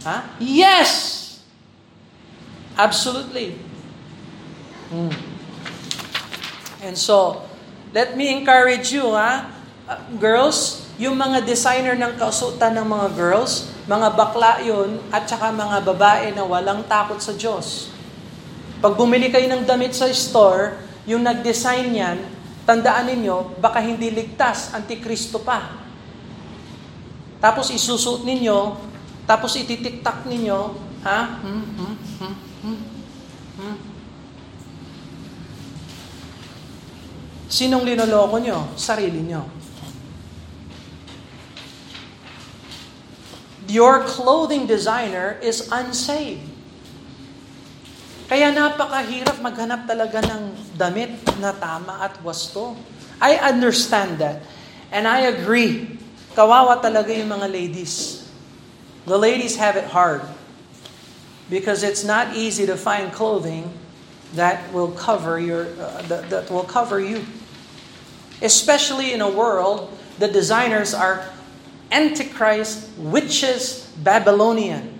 Ha? 0.08 0.40
Yes! 0.40 1.20
Absolutely. 2.72 3.60
Hmm. 4.88 5.12
And 6.80 6.96
so, 6.96 7.44
let 7.92 8.16
me 8.16 8.32
encourage 8.32 8.88
you, 8.88 9.12
ha? 9.12 9.52
Uh, 9.84 10.00
girls, 10.16 10.88
yung 10.96 11.20
mga 11.20 11.44
designer 11.44 11.92
ng 11.92 12.16
kausutan 12.16 12.72
ng 12.80 12.88
mga 12.88 13.08
girls, 13.12 13.68
mga 13.84 14.08
bakla 14.16 14.64
yun, 14.64 14.96
at 15.12 15.28
saka 15.28 15.52
mga 15.52 15.84
babae 15.84 16.32
na 16.32 16.48
walang 16.48 16.80
takot 16.88 17.20
sa 17.20 17.36
Diyos. 17.36 17.91
Pag 18.82 18.98
bumili 18.98 19.30
kayo 19.30 19.46
ng 19.46 19.62
damit 19.62 19.94
sa 19.94 20.10
store, 20.10 20.74
yung 21.06 21.22
nag-design 21.22 21.88
yan, 21.94 22.18
Tandaan 22.62 23.10
ninyo, 23.10 23.58
baka 23.58 23.82
hindi 23.82 24.14
ligtas, 24.14 24.70
antikristo 24.70 25.42
pa. 25.42 25.82
Tapos 27.42 27.74
isusuot 27.74 28.22
ninyo, 28.22 28.78
tapos 29.26 29.58
ititiktak 29.58 30.22
ninyo, 30.30 30.58
ha? 31.02 31.42
Hmm, 31.42 31.64
hmm, 31.74 31.94
hmm, 32.22 32.36
hmm, 32.62 32.80
hmm. 33.58 33.76
Sinong 37.50 37.82
linoloko 37.82 38.38
nyo? 38.38 38.70
Sarili 38.78 39.26
nyo. 39.26 39.42
Your 43.66 44.06
clothing 44.06 44.70
designer 44.70 45.34
is 45.42 45.66
unsaved. 45.66 46.51
Kaya 48.26 48.54
napakahirap 48.54 49.38
maghanap 49.42 49.86
talaga 49.86 50.22
ng 50.22 50.42
damit 50.78 51.14
na 51.42 51.52
tama 51.52 52.02
at 52.02 52.16
wasto. 52.22 52.74
I 53.22 53.38
understand 53.38 54.18
that. 54.18 54.42
And 54.90 55.06
I 55.06 55.30
agree. 55.30 55.98
Kawawa 56.34 56.82
talaga 56.82 57.14
yung 57.14 57.30
mga 57.30 57.48
ladies. 57.50 58.26
The 59.06 59.18
ladies 59.18 59.56
have 59.56 59.76
it 59.76 59.90
hard. 59.90 60.22
Because 61.50 61.82
it's 61.82 62.02
not 62.02 62.34
easy 62.34 62.64
to 62.66 62.76
find 62.78 63.12
clothing 63.12 63.68
that 64.34 64.72
will 64.72 64.92
cover 64.92 65.38
your 65.38 65.68
uh, 65.76 66.00
that, 66.08 66.30
that 66.30 66.44
will 66.50 66.64
cover 66.64 66.98
you. 67.00 67.24
Especially 68.40 69.12
in 69.12 69.20
a 69.20 69.28
world 69.28 69.92
the 70.18 70.28
designers 70.28 70.94
are 70.94 71.24
antichrist, 71.90 72.88
witches, 72.96 73.90
Babylonian. 74.00 74.91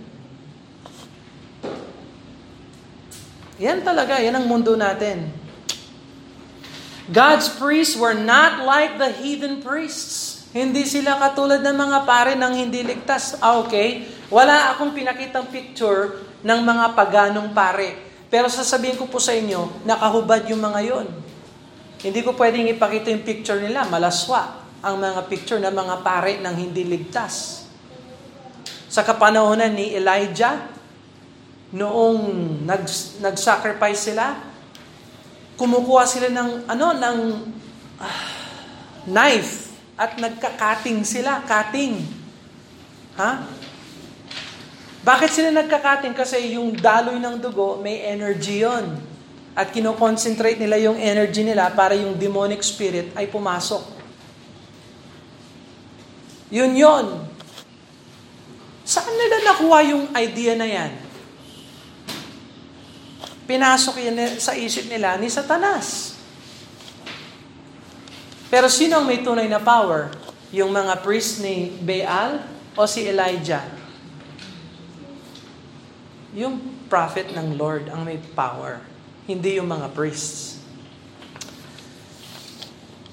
Yan 3.62 3.86
talaga, 3.86 4.18
yan 4.18 4.34
ang 4.34 4.50
mundo 4.50 4.74
natin. 4.74 5.30
God's 7.06 7.46
priests 7.54 7.94
were 7.94 8.18
not 8.18 8.66
like 8.66 8.98
the 8.98 9.14
heathen 9.22 9.62
priests. 9.62 10.42
Hindi 10.50 10.82
sila 10.82 11.14
katulad 11.16 11.62
ng 11.62 11.76
mga 11.78 11.98
pare 12.02 12.32
ng 12.34 12.52
hindi 12.58 12.82
ligtas. 12.82 13.38
Ah, 13.38 13.62
okay. 13.62 14.02
Wala 14.34 14.74
akong 14.74 14.90
pinakitang 14.90 15.46
picture 15.46 16.26
ng 16.42 16.60
mga 16.60 16.98
paganong 16.98 17.54
pare. 17.54 17.94
Pero 18.26 18.50
sasabihin 18.50 18.98
ko 18.98 19.06
po 19.06 19.22
sa 19.22 19.30
inyo, 19.30 19.86
nakahubad 19.86 20.42
yung 20.50 20.58
mga 20.58 20.80
yon. 20.82 21.06
Hindi 22.02 22.20
ko 22.26 22.34
pwedeng 22.34 22.66
ipakita 22.66 23.14
yung 23.14 23.22
picture 23.22 23.62
nila, 23.62 23.86
malaswa 23.86 24.66
ang 24.82 24.98
mga 24.98 25.20
picture 25.30 25.62
ng 25.62 25.70
mga 25.70 25.94
pare 26.02 26.42
ng 26.42 26.54
hindi 26.58 26.82
ligtas. 26.82 27.62
Sa 28.90 29.06
kapanahonan 29.06 29.70
ni 29.70 29.94
Elijah, 29.94 30.81
noong 31.72 32.20
nag, 32.68 32.84
nag-sacrifice 33.24 34.12
sila, 34.12 34.36
kumukuha 35.56 36.04
sila 36.04 36.28
ng, 36.28 36.68
ano, 36.68 36.86
ng 36.92 37.18
uh, 37.96 38.28
knife 39.08 39.72
at 39.96 40.20
nagka-cutting 40.20 41.00
sila, 41.02 41.40
cutting. 41.48 41.96
Ha? 43.16 43.48
Bakit 45.02 45.30
sila 45.32 45.48
nagka-cutting? 45.50 46.14
Kasi 46.14 46.54
yung 46.54 46.76
daloy 46.76 47.16
ng 47.18 47.40
dugo, 47.40 47.80
may 47.80 48.04
energy 48.04 48.62
yon 48.62 49.00
At 49.56 49.72
kinoconcentrate 49.72 50.60
nila 50.60 50.80
yung 50.80 50.96
energy 50.96 51.44
nila 51.44 51.72
para 51.72 51.96
yung 51.96 52.16
demonic 52.16 52.60
spirit 52.64 53.12
ay 53.16 53.28
pumasok. 53.28 53.82
Yun 56.52 56.72
yon 56.76 57.06
Saan 58.84 59.14
nila 59.16 59.36
nakuha 59.40 59.78
yung 59.88 60.04
idea 60.12 60.52
na 60.52 60.68
yan? 60.68 61.11
Pinasok 63.52 64.00
yan 64.00 64.40
sa 64.40 64.56
isip 64.56 64.88
nila 64.88 65.20
ni 65.20 65.28
Satanas. 65.28 66.16
Pero 68.48 68.72
sino 68.72 68.96
ang 68.96 69.04
may 69.04 69.20
tunay 69.20 69.44
na 69.44 69.60
power? 69.60 70.08
Yung 70.56 70.72
mga 70.72 71.04
priest 71.04 71.44
ni 71.44 71.68
Baal 71.84 72.40
o 72.72 72.88
si 72.88 73.04
Elijah? 73.04 73.60
Yung 76.32 76.88
prophet 76.88 77.28
ng 77.36 77.60
Lord 77.60 77.92
ang 77.92 78.08
may 78.08 78.16
power, 78.32 78.80
hindi 79.28 79.60
yung 79.60 79.68
mga 79.68 79.92
priests. 79.92 80.56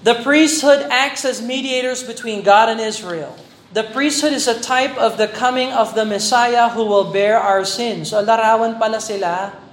The 0.08 0.24
priesthood 0.24 0.88
acts 0.88 1.28
as 1.28 1.44
mediators 1.44 2.00
between 2.00 2.48
God 2.48 2.72
and 2.72 2.80
Israel. 2.80 3.36
The 3.76 3.84
priesthood 3.92 4.32
is 4.32 4.48
a 4.48 4.56
type 4.56 4.96
of 4.96 5.20
the 5.20 5.28
coming 5.28 5.76
of 5.76 6.00
the 6.00 6.08
Messiah 6.08 6.72
who 6.72 6.88
will 6.88 7.12
bear 7.12 7.36
our 7.36 7.68
sins. 7.68 8.16
So 8.16 8.24
larawan 8.24 8.80
pala 8.80 9.04
sila 9.04 9.68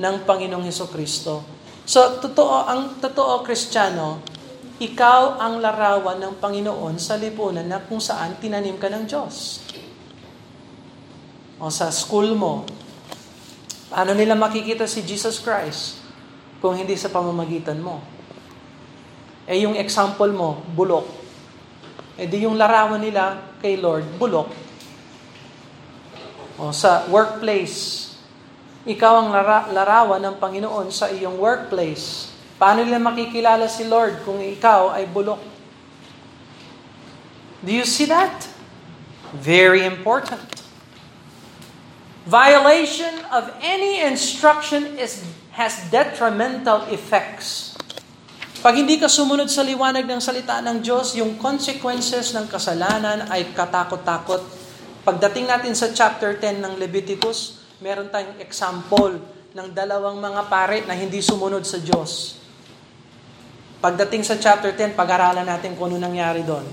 ng 0.00 0.24
Panginoong 0.24 0.64
Heso 0.64 0.88
Kristo. 0.88 1.44
So 1.84 2.16
totoo 2.24 2.64
ang 2.64 2.96
totoo 2.96 3.44
Kristiyano, 3.44 4.24
ikaw 4.80 5.36
ang 5.36 5.60
larawan 5.60 6.16
ng 6.16 6.34
Panginoon 6.40 6.96
sa 6.96 7.20
lipunan 7.20 7.68
na 7.68 7.84
kung 7.84 8.00
saan 8.00 8.40
tinanim 8.40 8.80
ka 8.80 8.88
ng 8.88 9.04
Diyos. 9.04 9.60
O 11.60 11.68
sa 11.68 11.92
school 11.92 12.32
mo, 12.32 12.64
paano 13.92 14.16
nila 14.16 14.32
makikita 14.32 14.88
si 14.88 15.04
Jesus 15.04 15.36
Christ 15.44 16.00
kung 16.64 16.72
hindi 16.72 16.96
sa 16.96 17.12
pamamagitan 17.12 17.76
mo? 17.76 18.00
Eh 19.44 19.68
yung 19.68 19.76
example 19.76 20.32
mo, 20.32 20.64
bulok. 20.72 21.04
Eh 22.16 22.24
di 22.24 22.48
yung 22.48 22.56
larawan 22.56 23.04
nila 23.04 23.52
kay 23.60 23.76
Lord, 23.76 24.16
bulok. 24.16 24.48
O 26.56 26.72
sa 26.72 27.04
workplace, 27.12 28.09
ikaw 28.88 29.20
ang 29.20 29.28
lara- 29.28 29.68
larawan 29.68 30.22
ng 30.24 30.36
Panginoon 30.40 30.88
sa 30.88 31.12
iyong 31.12 31.36
workplace. 31.36 32.32
Paano 32.56 32.84
nila 32.84 33.00
makikilala 33.00 33.68
si 33.68 33.84
Lord 33.84 34.24
kung 34.24 34.40
ikaw 34.40 34.96
ay 34.96 35.04
bulok? 35.08 35.40
Do 37.60 37.72
you 37.72 37.84
see 37.84 38.08
that? 38.08 38.48
Very 39.36 39.84
important. 39.84 40.40
Violation 42.24 43.20
of 43.32 43.52
any 43.60 44.00
instruction 44.00 44.96
is 44.96 45.24
has 45.56 45.84
detrimental 45.92 46.88
effects. 46.88 47.76
Pag 48.60 48.80
hindi 48.80 48.96
ka 48.96 49.08
sumunod 49.08 49.48
sa 49.48 49.64
liwanag 49.64 50.04
ng 50.08 50.20
salita 50.20 50.60
ng 50.60 50.80
Diyos, 50.80 51.16
yung 51.16 51.36
consequences 51.36 52.32
ng 52.32 52.48
kasalanan 52.48 53.28
ay 53.28 53.52
katakot-takot. 53.56 54.40
Pagdating 55.00 55.48
natin 55.48 55.72
sa 55.72 55.92
chapter 55.92 56.36
10 56.36 56.60
ng 56.60 56.76
Leviticus, 56.76 57.59
meron 57.80 58.12
tayong 58.12 58.36
example 58.44 59.16
ng 59.56 59.68
dalawang 59.72 60.20
mga 60.20 60.42
pare 60.46 60.84
na 60.84 60.92
hindi 60.92 61.24
sumunod 61.24 61.64
sa 61.64 61.80
Diyos. 61.80 62.38
Pagdating 63.80 64.22
sa 64.22 64.36
chapter 64.36 64.76
10, 64.76 64.92
pag-aralan 64.92 65.48
natin 65.48 65.72
kung 65.74 65.88
ano 65.88 65.96
nangyari 65.96 66.44
doon. 66.44 66.68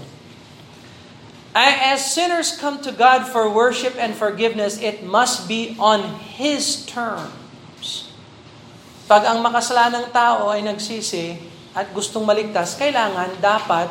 As 1.57 2.13
sinners 2.13 2.53
come 2.53 2.77
to 2.85 2.93
God 2.93 3.25
for 3.25 3.49
worship 3.49 3.97
and 3.97 4.13
forgiveness, 4.13 4.77
it 4.77 5.01
must 5.01 5.49
be 5.49 5.73
on 5.81 6.05
His 6.37 6.85
terms. 6.85 8.11
Pag 9.09 9.25
ang 9.25 9.41
makasalanang 9.41 10.13
tao 10.13 10.53
ay 10.53 10.61
nagsisi, 10.61 11.39
at 11.77 11.93
gustong 11.93 12.25
maligtas, 12.25 12.73
kailangan 12.73 13.37
dapat 13.37 13.85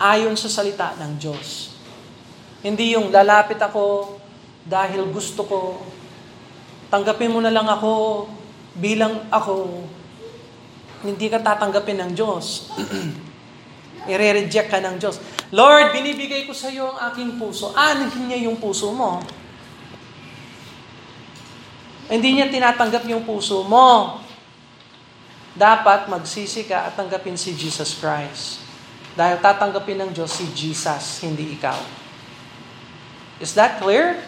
ayon 0.00 0.32
sa 0.32 0.48
salita 0.48 0.96
ng 0.96 1.20
Diyos. 1.20 1.76
Hindi 2.64 2.96
yung 2.96 3.12
lalapit 3.12 3.60
ako 3.60 4.16
dahil 4.64 5.04
gusto 5.12 5.44
ko, 5.44 5.58
tanggapin 6.96 7.28
mo 7.28 7.44
na 7.44 7.52
lang 7.52 7.68
ako 7.68 8.24
bilang 8.80 9.28
ako, 9.28 9.84
hindi 11.04 11.28
ka 11.28 11.44
tatanggapin 11.44 12.00
ng 12.00 12.10
Diyos. 12.16 12.72
I-reject 14.08 14.72
ka 14.72 14.80
ng 14.80 14.96
Diyos. 14.96 15.20
Lord, 15.52 15.92
binibigay 15.92 16.48
ko 16.48 16.56
sa 16.56 16.72
iyo 16.72 16.88
ang 16.88 17.12
aking 17.12 17.36
puso. 17.36 17.76
Anahin 17.76 18.32
niya 18.32 18.48
yung 18.48 18.56
puso 18.56 18.96
mo. 18.96 19.20
Hindi 22.08 22.38
niya 22.38 22.48
tinatanggap 22.48 23.04
yung 23.10 23.28
puso 23.28 23.66
mo 23.66 24.22
dapat 25.56 26.06
magsisi 26.12 26.68
ka 26.68 26.88
at 26.88 26.96
tanggapin 26.96 27.36
si 27.36 27.52
Jesus 27.56 27.96
Christ. 27.98 28.62
Dahil 29.16 29.40
tatanggapin 29.40 30.00
ng 30.04 30.10
Diyos 30.12 30.32
si 30.32 30.48
Jesus, 30.52 31.24
hindi 31.24 31.56
ikaw. 31.56 31.76
Is 33.40 33.56
that 33.56 33.80
clear? 33.80 34.20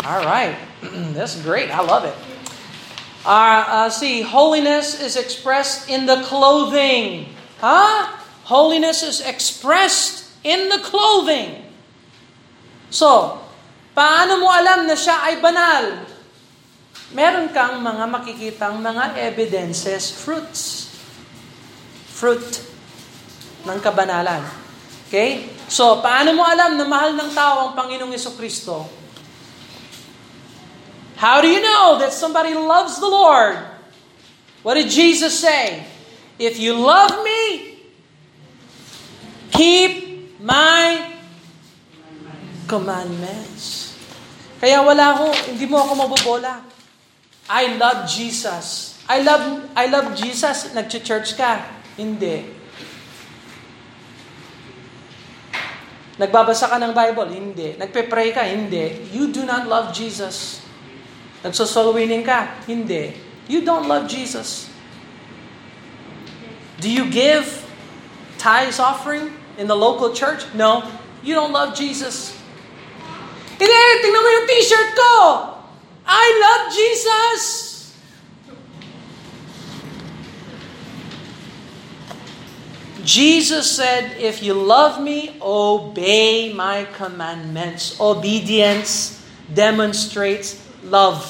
All 0.00 0.24
right. 0.24 0.56
That's 1.12 1.36
great. 1.44 1.68
I 1.68 1.84
love 1.84 2.08
it. 2.08 2.16
Uh, 3.28 3.86
uh, 3.86 3.90
see, 3.92 4.24
holiness 4.24 4.96
is 4.96 5.20
expressed 5.20 5.92
in 5.92 6.08
the 6.08 6.24
clothing. 6.24 7.28
Huh? 7.60 8.16
Holiness 8.48 9.04
is 9.04 9.20
expressed 9.20 10.32
in 10.42 10.72
the 10.72 10.80
clothing. 10.80 11.62
So, 12.90 13.38
paano 13.94 14.40
mo 14.40 14.50
alam 14.50 14.90
na 14.90 14.98
siya 14.98 15.30
ay 15.30 15.38
banal? 15.38 16.12
meron 17.12 17.52
kang 17.52 17.80
mga 17.80 18.04
makikitang 18.08 18.80
mga 18.80 19.16
evidences, 19.20 20.10
fruits. 20.12 20.90
Fruit 22.08 22.44
ng 23.68 23.78
kabanalan. 23.80 24.42
Okay? 25.08 25.52
So, 25.68 26.00
paano 26.00 26.32
mo 26.36 26.44
alam 26.44 26.76
na 26.76 26.88
mahal 26.88 27.12
ng 27.16 27.30
tao 27.36 27.68
ang 27.68 27.72
Panginoong 27.76 28.16
Kristo? 28.36 28.88
How 31.22 31.38
do 31.38 31.46
you 31.46 31.62
know 31.62 32.02
that 32.02 32.10
somebody 32.10 32.50
loves 32.50 32.98
the 32.98 33.06
Lord? 33.06 33.54
What 34.66 34.74
did 34.74 34.90
Jesus 34.90 35.38
say? 35.38 35.86
If 36.34 36.58
you 36.58 36.74
love 36.74 37.14
me, 37.22 37.78
keep 39.54 40.18
my 40.42 41.14
commandments. 42.66 43.94
Kaya 44.58 44.82
wala 44.82 45.14
ko, 45.14 45.30
hindi 45.46 45.62
mo 45.70 45.78
ako 45.86 45.92
mabobola. 45.94 46.58
I 47.46 47.78
love 47.78 48.10
Jesus. 48.10 48.98
I 49.06 49.22
love 49.22 49.70
I 49.78 49.86
love 49.86 50.18
Jesus. 50.18 50.74
Nagche-church 50.74 51.38
ka? 51.38 51.70
Hindi. 52.02 52.50
Nagbabasa 56.18 56.66
ka 56.66 56.82
ng 56.82 56.90
Bible? 56.90 57.30
Hindi. 57.30 57.78
Nagpe-pray 57.78 58.34
ka? 58.34 58.42
Hindi. 58.42 59.14
You 59.14 59.30
do 59.30 59.46
not 59.46 59.70
love 59.70 59.94
Jesus. 59.94 60.62
Nagsosoul 61.42 61.94
winning 61.94 62.22
ka? 62.22 62.54
Hindi. 62.66 63.14
You 63.48 63.66
don't 63.66 63.88
love 63.88 64.08
Jesus. 64.08 64.70
Do 66.78 66.90
you 66.90 67.10
give 67.10 67.46
tithes 68.38 68.78
offering 68.78 69.34
in 69.58 69.66
the 69.66 69.76
local 69.76 70.14
church? 70.14 70.46
No. 70.54 70.86
You 71.22 71.34
don't 71.34 71.52
love 71.52 71.74
Jesus. 71.74 72.34
Hindi, 73.58 73.82
tingnan 74.02 74.22
mo 74.22 74.30
yung 74.42 74.46
t-shirt 74.50 74.90
ko. 74.98 75.14
I 76.02 76.26
love 76.42 76.62
Jesus! 76.74 77.72
Jesus 83.02 83.70
said, 83.70 84.14
If 84.18 84.42
you 84.42 84.54
love 84.54 85.02
me, 85.02 85.38
obey 85.42 86.52
my 86.54 86.86
commandments. 86.94 87.98
Obedience 87.98 89.18
demonstrates 89.52 90.61
love. 90.92 91.24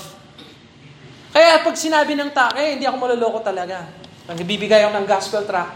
Kaya 1.30 1.62
pag 1.62 1.78
sinabi 1.78 2.18
ng 2.18 2.34
tao, 2.34 2.50
eh, 2.58 2.74
hindi 2.74 2.84
ako 2.84 2.98
maluloko 2.98 3.38
talaga. 3.40 3.86
Pag 4.26 4.36
ibibigay 4.42 4.82
ako 4.82 4.92
ng 4.98 5.06
gospel 5.06 5.42
track, 5.46 5.70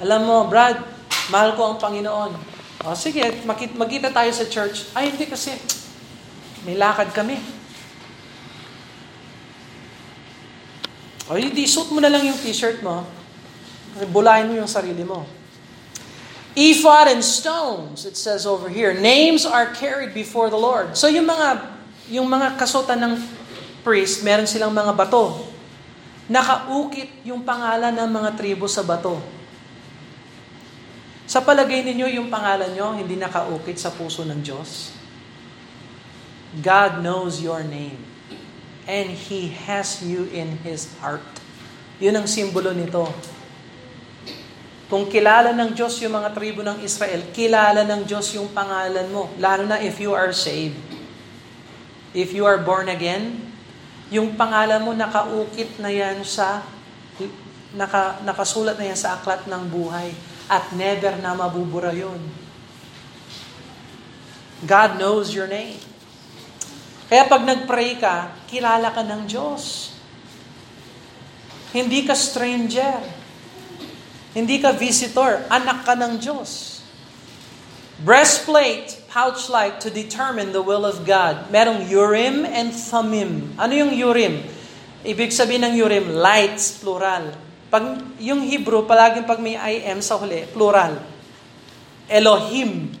alam 0.00 0.24
mo, 0.24 0.48
Brad, 0.48 0.80
mahal 1.28 1.52
ko 1.52 1.68
ang 1.68 1.76
Panginoon. 1.76 2.32
O 2.88 2.96
sige, 2.96 3.44
magkita 3.76 4.08
tayo 4.08 4.32
sa 4.32 4.48
church. 4.48 4.88
Ay, 4.96 5.12
hindi 5.12 5.28
kasi, 5.28 5.52
may 6.64 6.80
lakad 6.80 7.12
kami. 7.12 7.36
O 11.28 11.36
hindi, 11.36 11.68
suit 11.68 11.92
mo 11.92 12.00
na 12.00 12.08
lang 12.08 12.24
yung 12.24 12.38
t-shirt 12.40 12.80
mo. 12.80 13.04
Bulayin 14.10 14.48
mo 14.48 14.54
yung 14.56 14.70
sarili 14.70 15.04
mo. 15.04 15.28
Ephod 16.56 17.12
and 17.12 17.20
stones, 17.20 18.08
it 18.08 18.16
says 18.16 18.48
over 18.48 18.72
here. 18.72 18.96
Names 18.96 19.44
are 19.44 19.68
carried 19.76 20.16
before 20.16 20.48
the 20.48 20.56
Lord. 20.56 20.96
So 20.96 21.04
yung 21.04 21.28
mga, 21.28 21.75
yung 22.10 22.26
mga 22.30 22.54
kasutan 22.54 23.02
ng 23.02 23.14
priest, 23.82 24.22
meron 24.22 24.46
silang 24.46 24.74
mga 24.74 24.94
bato. 24.94 25.46
Nakaukit 26.26 27.22
yung 27.22 27.46
pangalan 27.46 27.94
ng 27.94 28.10
mga 28.10 28.30
tribo 28.34 28.66
sa 28.66 28.82
bato. 28.82 29.22
Sa 31.26 31.42
palagay 31.42 31.82
ninyo, 31.82 32.06
yung 32.22 32.30
pangalan 32.30 32.70
nyo 32.74 32.94
hindi 32.94 33.18
nakaukit 33.18 33.78
sa 33.78 33.90
puso 33.90 34.22
ng 34.22 34.42
Diyos? 34.42 34.94
God 36.62 37.02
knows 37.02 37.42
your 37.42 37.66
name 37.66 37.98
and 38.86 39.10
He 39.10 39.50
has 39.66 40.02
you 40.02 40.30
in 40.30 40.58
His 40.62 40.86
heart. 41.02 41.26
Yun 41.98 42.22
ang 42.22 42.26
simbolo 42.30 42.70
nito. 42.70 43.10
Kung 44.86 45.10
kilala 45.10 45.50
ng 45.50 45.74
Diyos 45.74 45.98
yung 45.98 46.14
mga 46.14 46.30
tribo 46.30 46.62
ng 46.62 46.78
Israel, 46.86 47.26
kilala 47.34 47.82
ng 47.82 48.06
Diyos 48.06 48.30
yung 48.38 48.54
pangalan 48.54 49.10
mo, 49.10 49.34
lalo 49.42 49.66
na 49.66 49.82
if 49.82 49.98
you 49.98 50.14
are 50.14 50.30
saved. 50.30 50.95
If 52.16 52.32
you 52.32 52.48
are 52.48 52.56
born 52.56 52.88
again, 52.88 53.44
yung 54.08 54.40
pangalan 54.40 54.80
mo 54.80 54.96
nakaukit 54.96 55.76
na 55.76 55.92
yan 55.92 56.24
sa 56.24 56.64
naka, 57.76 58.24
nakasulat 58.24 58.80
na 58.80 58.88
yan 58.88 58.96
sa 58.96 59.20
aklat 59.20 59.44
ng 59.44 59.62
buhay 59.68 60.16
at 60.48 60.72
never 60.72 61.12
na 61.20 61.36
mabubura 61.36 61.92
yun. 61.92 62.18
God 64.64 64.96
knows 64.96 65.36
your 65.36 65.44
name. 65.44 65.76
Kaya 67.12 67.28
pag 67.28 67.44
nag-pray 67.44 68.00
ka, 68.00 68.32
kilala 68.48 68.88
ka 68.90 69.04
ng 69.04 69.28
Diyos. 69.28 69.92
Hindi 71.76 72.08
ka 72.08 72.16
stranger. 72.16 73.04
Hindi 74.32 74.56
ka 74.58 74.72
visitor. 74.72 75.44
Anak 75.52 75.84
ka 75.84 75.92
ng 75.92 76.16
Diyos. 76.16 76.75
Breastplate, 77.96 78.92
pouch-like 79.08 79.80
to 79.80 79.88
determine 79.88 80.52
the 80.52 80.60
will 80.60 80.84
of 80.84 81.08
God. 81.08 81.48
Merong 81.48 81.88
Urim 81.88 82.44
and 82.44 82.68
Thummim. 82.68 83.56
Ano 83.56 83.72
yung 83.72 83.96
Urim? 83.96 84.44
Ibig 85.00 85.32
sabihin 85.32 85.64
ng 85.64 85.74
Urim, 85.80 86.12
lights, 86.12 86.76
plural. 86.84 87.32
Pag 87.72 88.04
yung 88.20 88.44
Hebrew, 88.44 88.84
palaging 88.84 89.24
pag 89.24 89.40
may 89.40 89.56
IM 89.56 90.04
sa 90.04 90.20
huli, 90.20 90.44
plural. 90.52 91.00
Elohim. 92.04 92.92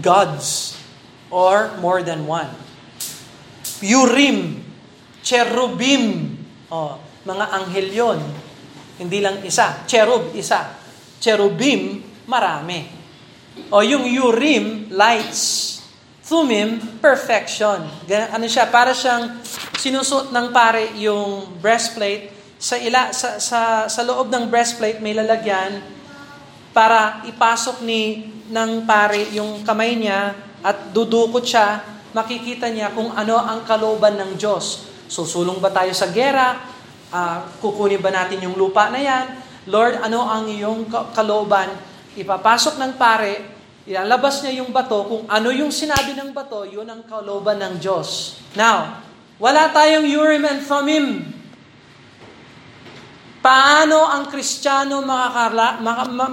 Gods. 0.00 0.80
Or 1.28 1.76
more 1.76 2.00
than 2.00 2.24
one. 2.24 2.48
Urim. 3.84 4.64
Cherubim. 5.20 6.32
Oh, 6.72 6.96
mga 7.28 7.44
anghel 7.52 7.88
yon. 7.92 8.20
Hindi 8.96 9.20
lang 9.20 9.44
isa. 9.44 9.84
Cherub, 9.84 10.32
isa. 10.32 10.72
Cherubim, 11.20 12.00
marami. 12.24 12.95
O 13.72 13.80
yung 13.80 14.04
Urim, 14.04 14.92
lights. 14.92 15.74
Thumim, 16.26 17.00
perfection. 17.00 17.86
Ano 18.34 18.46
siya? 18.50 18.68
Para 18.68 18.92
siyang 18.92 19.40
sinusot 19.78 20.34
ng 20.34 20.50
pare 20.52 20.92
yung 21.00 21.56
breastplate. 21.62 22.34
Sa, 22.60 22.76
ila, 22.76 23.14
sa, 23.16 23.38
sa, 23.38 23.86
sa 23.86 24.00
loob 24.04 24.28
ng 24.28 24.48
breastplate 24.48 24.98
may 25.00 25.12
lalagyan 25.12 25.80
para 26.76 27.24
ipasok 27.24 27.84
ni 27.84 28.32
ng 28.52 28.84
pare 28.84 29.32
yung 29.32 29.64
kamay 29.64 29.96
niya 29.96 30.36
at 30.60 30.92
dudukot 30.92 31.44
siya, 31.44 31.80
makikita 32.12 32.68
niya 32.68 32.92
kung 32.92 33.12
ano 33.12 33.40
ang 33.40 33.64
kalooban 33.64 34.20
ng 34.20 34.36
Diyos. 34.36 34.88
Susulong 35.06 35.62
ba 35.62 35.70
tayo 35.72 35.94
sa 35.94 36.10
gera? 36.10 36.58
Uh, 37.08 37.38
kukunin 37.62 38.02
ba 38.02 38.10
natin 38.10 38.42
yung 38.42 38.58
lupa 38.58 38.90
na 38.90 38.98
yan? 38.98 39.24
Lord, 39.70 40.02
ano 40.02 40.26
ang 40.26 40.50
iyong 40.50 40.90
kalooban? 41.14 41.70
Ipapasok 42.16 42.80
ng 42.80 42.92
pare, 42.96 43.34
ilalabas 43.84 44.40
niya 44.40 44.64
yung 44.64 44.72
bato, 44.72 45.04
kung 45.04 45.24
ano 45.28 45.52
yung 45.52 45.68
sinabi 45.68 46.16
ng 46.16 46.32
bato, 46.32 46.64
yun 46.64 46.88
ang 46.88 47.04
kalooban 47.04 47.60
ng 47.60 47.74
Diyos. 47.76 48.40
Now, 48.56 49.04
wala 49.36 49.68
tayong 49.68 50.08
Urim 50.08 50.48
and 50.48 50.64
Thummim. 50.64 51.06
Paano 53.44 54.08
ang 54.08 54.32
Kristiyano 54.32 55.04
makakala, 55.04 55.78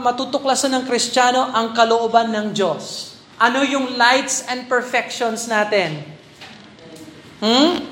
matutuklasan 0.02 0.72
ng 0.80 0.84
Kristiyano 0.88 1.52
ang 1.52 1.76
kalooban 1.76 2.32
ng 2.32 2.56
Diyos? 2.56 3.14
Ano 3.38 3.62
yung 3.62 4.00
lights 4.00 4.48
and 4.48 4.72
perfections 4.72 5.52
natin? 5.52 6.00
Hmm? 7.44 7.84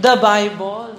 The 0.00 0.16
Bible. 0.18 0.96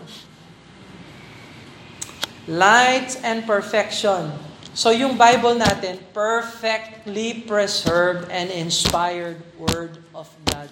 Light 2.45 3.17
and 3.26 3.43
perfection. 3.49 4.53
So 4.74 4.89
yung 4.89 5.13
Bible 5.21 5.53
natin, 5.53 6.01
perfectly 6.17 7.45
preserved 7.45 8.26
and 8.34 8.49
inspired 8.49 9.38
Word 9.61 10.01
of 10.17 10.26
God. 10.49 10.65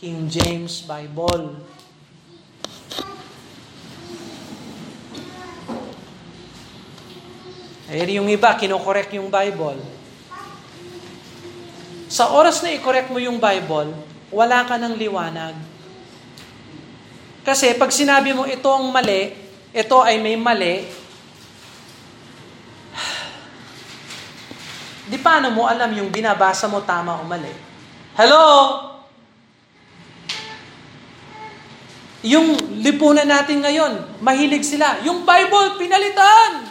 King 0.00 0.32
James 0.32 0.80
Bible. 0.80 1.60
Ay, 7.86 8.16
yung 8.16 8.32
iba, 8.32 8.56
kinokorek 8.56 9.12
yung 9.14 9.28
Bible. 9.28 9.76
Sa 12.08 12.32
oras 12.32 12.64
na 12.64 12.72
i-correct 12.72 13.12
mo 13.12 13.20
yung 13.20 13.36
Bible, 13.36 13.92
wala 14.32 14.64
ka 14.64 14.80
ng 14.80 14.96
liwanag. 14.96 15.52
Kasi 17.44 17.76
pag 17.76 17.92
sinabi 17.92 18.32
mo 18.32 18.48
ito 18.48 18.66
ang 18.72 18.88
mali, 18.88 19.36
ito 19.70 19.96
ay 20.00 20.16
may 20.16 20.34
mali, 20.34 21.05
di 25.06 25.18
paano 25.22 25.54
mo 25.54 25.70
alam 25.70 25.90
yung 25.94 26.10
binabasa 26.10 26.66
mo 26.66 26.82
tama 26.82 27.18
o 27.18 27.26
mali? 27.26 27.50
Hello? 28.18 28.44
Yung 32.26 32.58
lipunan 32.82 33.26
natin 33.26 33.62
ngayon, 33.62 34.18
mahilig 34.18 34.66
sila. 34.66 34.98
Yung 35.06 35.22
Bible, 35.22 35.78
pinalitan! 35.78 36.66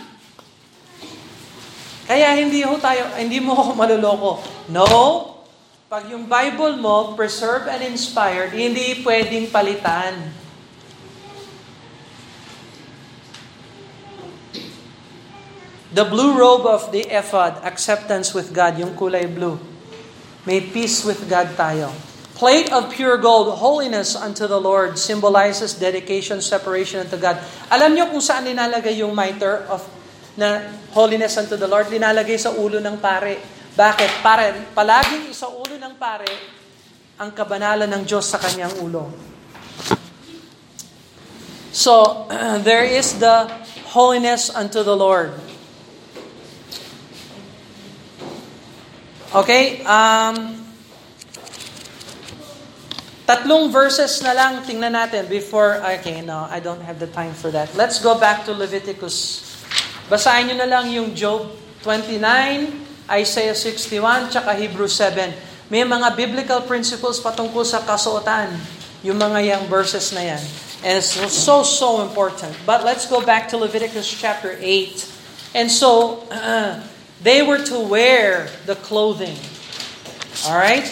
Kaya 2.05 2.37
hindi 2.37 2.61
ho 2.61 2.75
tayo, 2.77 3.17
hindi 3.17 3.41
mo 3.41 3.57
ako 3.57 3.71
maluloko. 3.73 4.31
No, 4.69 4.85
pag 5.89 6.05
yung 6.11 6.29
Bible 6.29 6.77
mo, 6.77 7.15
preserved 7.15 7.71
and 7.71 7.81
inspired, 7.87 8.51
hindi 8.51 9.01
pwedeng 9.01 9.49
palitan. 9.49 10.44
The 15.95 16.03
blue 16.03 16.35
robe 16.35 16.67
of 16.67 16.91
the 16.91 17.07
ephod, 17.07 17.63
acceptance 17.63 18.35
with 18.35 18.51
God, 18.51 18.75
yung 18.75 18.99
kulay 18.99 19.31
blue. 19.31 19.55
May 20.43 20.59
peace 20.59 21.07
with 21.07 21.23
God 21.31 21.55
tayo. 21.55 21.87
Plate 22.35 22.67
of 22.75 22.91
pure 22.91 23.15
gold, 23.15 23.47
holiness 23.63 24.11
unto 24.11 24.43
the 24.43 24.59
Lord, 24.59 24.99
symbolizes 24.99 25.71
dedication, 25.79 26.43
separation 26.43 27.07
unto 27.07 27.15
God. 27.15 27.39
Alam 27.71 27.95
niyo 27.95 28.11
kung 28.11 28.19
saan 28.19 28.43
nilalagay 28.43 28.99
yung 28.99 29.15
mitre 29.15 29.63
of 29.71 29.87
na 30.35 30.67
holiness 30.91 31.39
unto 31.39 31.55
the 31.55 31.63
Lord? 31.63 31.87
Linalagay 31.87 32.35
sa 32.35 32.51
ulo 32.51 32.83
ng 32.83 32.99
pare. 32.99 33.39
Bakit? 33.79 34.19
Para 34.19 34.51
palaging 34.75 35.31
sa 35.31 35.47
ulo 35.47 35.79
ng 35.79 35.95
pare 35.95 36.27
ang 37.15 37.31
kabanalan 37.31 37.87
ng 37.87 38.03
Diyos 38.03 38.27
sa 38.27 38.35
kanyang 38.35 38.83
ulo. 38.83 39.15
So, 41.71 42.27
there 42.67 42.83
is 42.83 43.15
the 43.23 43.47
holiness 43.95 44.51
unto 44.51 44.83
the 44.83 44.91
Lord. 44.91 45.54
Okay, 49.35 49.83
um, 49.83 50.55
tatlong 53.27 53.67
verses 53.67 54.23
na 54.23 54.31
lang 54.31 54.63
tingnan 54.63 54.95
natin 54.95 55.27
before, 55.27 55.83
okay, 55.83 56.23
no, 56.23 56.47
I 56.47 56.63
don't 56.63 56.79
have 56.79 57.03
the 57.03 57.11
time 57.11 57.35
for 57.35 57.51
that. 57.51 57.67
Let's 57.75 57.99
go 57.99 58.15
back 58.15 58.47
to 58.47 58.55
Leviticus. 58.55 59.43
Basahin 60.07 60.55
nyo 60.55 60.63
na 60.63 60.71
lang 60.71 60.87
yung 60.87 61.11
Job 61.11 61.51
29, 61.83 62.15
Isaiah 63.11 63.51
61, 63.51 64.31
tsaka 64.31 64.55
Hebrews 64.55 64.95
7. 64.95 65.35
May 65.67 65.83
mga 65.83 66.15
biblical 66.15 66.63
principles 66.63 67.19
patungkol 67.19 67.67
sa 67.67 67.83
kasuotan, 67.83 68.55
yung 69.03 69.19
mga 69.19 69.51
yung 69.51 69.65
verses 69.67 70.15
na 70.15 70.31
yan. 70.31 70.43
And 70.79 71.03
it's 71.03 71.11
so, 71.35 71.59
so 71.59 71.99
important. 72.07 72.55
But 72.63 72.87
let's 72.87 73.03
go 73.03 73.19
back 73.19 73.51
to 73.51 73.59
Leviticus 73.59 74.07
chapter 74.07 74.55
8. 74.63 75.59
And 75.59 75.67
so, 75.67 76.23
uh, 76.31 76.79
They 77.21 77.41
were 77.41 77.57
to 77.57 77.79
wear 77.79 78.49
the 78.65 78.75
clothing. 78.75 79.37
All 80.45 80.57
right? 80.57 80.85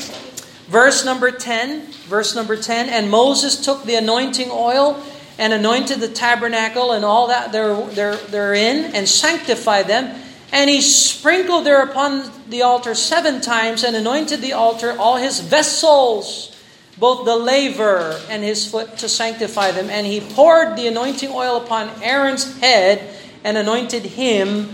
Verse 0.68 1.06
number 1.06 1.30
10, 1.30 1.92
verse 2.08 2.36
number 2.36 2.56
10, 2.56 2.90
and 2.90 3.10
Moses 3.12 3.64
took 3.64 3.84
the 3.84 3.96
anointing 3.96 4.50
oil 4.50 5.04
and 5.38 5.52
anointed 5.52 6.00
the 6.00 6.08
tabernacle 6.08 6.92
and 6.92 7.04
all 7.04 7.28
that 7.28 7.52
they're, 7.52 7.76
they're, 7.88 8.16
they're 8.16 8.54
in 8.54 8.96
and 8.96 9.08
sanctified 9.08 9.88
them. 9.88 10.20
And 10.52 10.70
he 10.70 10.82
sprinkled 10.82 11.66
there 11.66 11.82
upon 11.82 12.30
the 12.48 12.62
altar 12.62 12.94
seven 12.96 13.42
times 13.42 13.84
and 13.84 13.96
anointed 13.96 14.42
the 14.42 14.54
altar, 14.54 14.96
all 14.98 15.18
his 15.18 15.40
vessels, 15.40 16.56
both 16.98 17.26
the 17.26 17.36
laver 17.36 18.20
and 18.30 18.44
his 18.44 18.70
foot 18.70 18.98
to 19.00 19.10
sanctify 19.10 19.72
them. 19.72 19.90
And 19.90 20.06
he 20.06 20.22
poured 20.22 20.78
the 20.78 20.88
anointing 20.88 21.32
oil 21.32 21.58
upon 21.58 21.90
Aaron's 22.02 22.60
head 22.60 23.16
and 23.44 23.58
anointed 23.58 24.04
him 24.04 24.70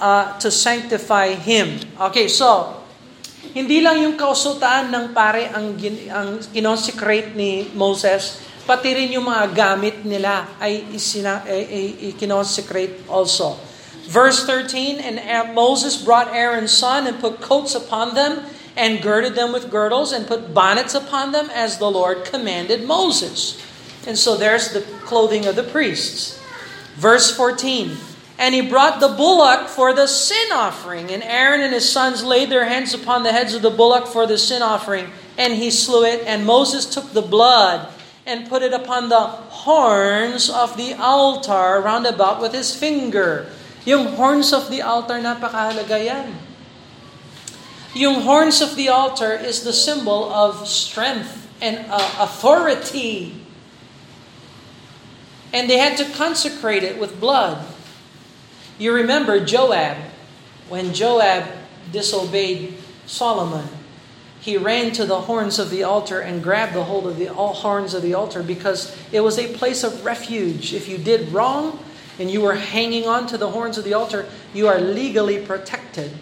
uh, 0.00 0.38
to 0.38 0.50
sanctify 0.50 1.34
him. 1.34 1.78
Okay, 1.98 2.28
so, 2.28 2.80
hindi 3.54 3.84
lang 3.84 4.02
yung 4.02 4.16
kausutaan 4.18 4.90
ng 4.90 5.14
pare 5.14 5.52
ang, 5.52 5.78
ang 6.10 6.42
kinonsecrate 6.50 7.38
ni 7.38 7.70
Moses, 7.76 8.42
pati 8.64 8.96
rin 8.96 9.14
yung 9.14 9.28
mga 9.28 9.52
gamit 9.52 10.02
nila 10.02 10.58
ay, 10.58 10.88
isina, 10.90 11.44
ay, 11.44 11.62
ay, 11.68 11.86
ay 12.00 12.12
kinonsecrate 12.16 13.06
also. 13.06 13.54
Verse 14.08 14.44
13, 14.44 15.00
And 15.00 15.16
Moses 15.54 15.96
brought 15.96 16.28
Aaron's 16.32 16.72
son 16.72 17.06
and 17.06 17.20
put 17.20 17.40
coats 17.40 17.74
upon 17.74 18.14
them, 18.14 18.44
and 18.74 18.98
girded 19.00 19.38
them 19.38 19.54
with 19.54 19.70
girdles, 19.70 20.10
and 20.10 20.26
put 20.26 20.52
bonnets 20.52 20.92
upon 20.92 21.32
them, 21.32 21.48
as 21.54 21.78
the 21.78 21.88
Lord 21.88 22.24
commanded 22.24 22.84
Moses. 22.84 23.56
And 24.06 24.18
so 24.18 24.36
there's 24.36 24.72
the 24.74 24.82
clothing 25.06 25.46
of 25.46 25.56
the 25.56 25.64
priests. 25.64 26.42
Verse 26.96 27.34
14, 27.34 27.96
And 28.44 28.52
he 28.52 28.60
brought 28.60 29.00
the 29.00 29.08
bullock 29.08 29.72
for 29.72 29.96
the 29.96 30.04
sin 30.04 30.52
offering. 30.52 31.08
And 31.08 31.22
Aaron 31.22 31.62
and 31.64 31.72
his 31.72 31.88
sons 31.88 32.20
laid 32.20 32.50
their 32.50 32.66
hands 32.68 32.92
upon 32.92 33.22
the 33.22 33.32
heads 33.32 33.54
of 33.54 33.62
the 33.62 33.72
bullock 33.72 34.06
for 34.06 34.26
the 34.26 34.36
sin 34.36 34.60
offering. 34.60 35.08
and 35.36 35.54
he 35.54 35.70
slew 35.70 36.04
it. 36.04 36.22
And 36.26 36.44
Moses 36.46 36.86
took 36.86 37.12
the 37.12 37.22
blood 37.22 37.88
and 38.26 38.48
put 38.48 38.62
it 38.62 38.72
upon 38.72 39.08
the 39.08 39.20
horns 39.20 40.48
of 40.48 40.76
the 40.76 40.94
altar 40.94 41.80
round 41.80 42.06
about 42.06 42.40
with 42.40 42.52
his 42.52 42.74
finger. 42.74 43.50
Yung 43.84 44.16
horns 44.16 44.52
of 44.52 44.70
the 44.70 44.82
altar, 44.82 45.14
napakahalaga 45.14 46.04
yan. 46.04 46.36
Yung 47.94 48.22
horns 48.22 48.60
of 48.60 48.76
the 48.76 48.88
altar 48.88 49.32
is 49.32 49.64
the 49.64 49.72
symbol 49.72 50.32
of 50.32 50.68
strength 50.68 51.48
and 51.60 51.78
uh, 51.88 52.16
authority. 52.20 53.40
And 55.52 55.70
they 55.70 55.78
had 55.78 55.96
to 55.98 56.04
consecrate 56.12 56.82
it 56.82 56.98
with 56.98 57.20
blood. 57.20 57.73
You 58.78 58.92
remember 58.92 59.44
Joab, 59.44 59.96
when 60.68 60.92
Joab 60.92 61.44
disobeyed 61.92 62.76
Solomon, 63.06 63.68
he 64.40 64.56
ran 64.56 64.92
to 64.92 65.06
the 65.06 65.22
horns 65.22 65.58
of 65.58 65.70
the 65.70 65.84
altar 65.84 66.20
and 66.20 66.42
grabbed 66.42 66.74
the 66.74 66.84
hold 66.84 67.06
of 67.06 67.16
the 67.16 67.28
all 67.28 67.54
horns 67.54 67.94
of 67.94 68.02
the 68.02 68.12
altar 68.12 68.42
because 68.42 68.94
it 69.10 69.20
was 69.20 69.38
a 69.38 69.54
place 69.54 69.84
of 69.84 70.04
refuge. 70.04 70.74
If 70.74 70.86
you 70.88 70.98
did 70.98 71.32
wrong 71.32 71.78
and 72.18 72.30
you 72.30 72.42
were 72.42 72.54
hanging 72.54 73.06
on 73.06 73.26
to 73.28 73.38
the 73.38 73.50
horns 73.50 73.78
of 73.78 73.84
the 73.84 73.94
altar, 73.94 74.26
you 74.52 74.68
are 74.68 74.78
legally 74.78 75.44
protected. 75.44 76.12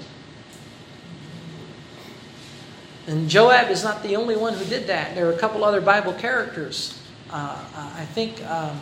And 3.06 3.28
Joab 3.28 3.70
is 3.70 3.82
not 3.82 4.02
the 4.04 4.14
only 4.14 4.36
one 4.36 4.54
who 4.54 4.64
did 4.66 4.86
that. 4.86 5.16
There 5.16 5.28
are 5.28 5.32
a 5.32 5.38
couple 5.38 5.64
other 5.64 5.80
Bible 5.80 6.12
characters. 6.12 6.96
Uh, 7.28 7.58
I 7.74 8.04
think 8.04 8.44
um, 8.46 8.80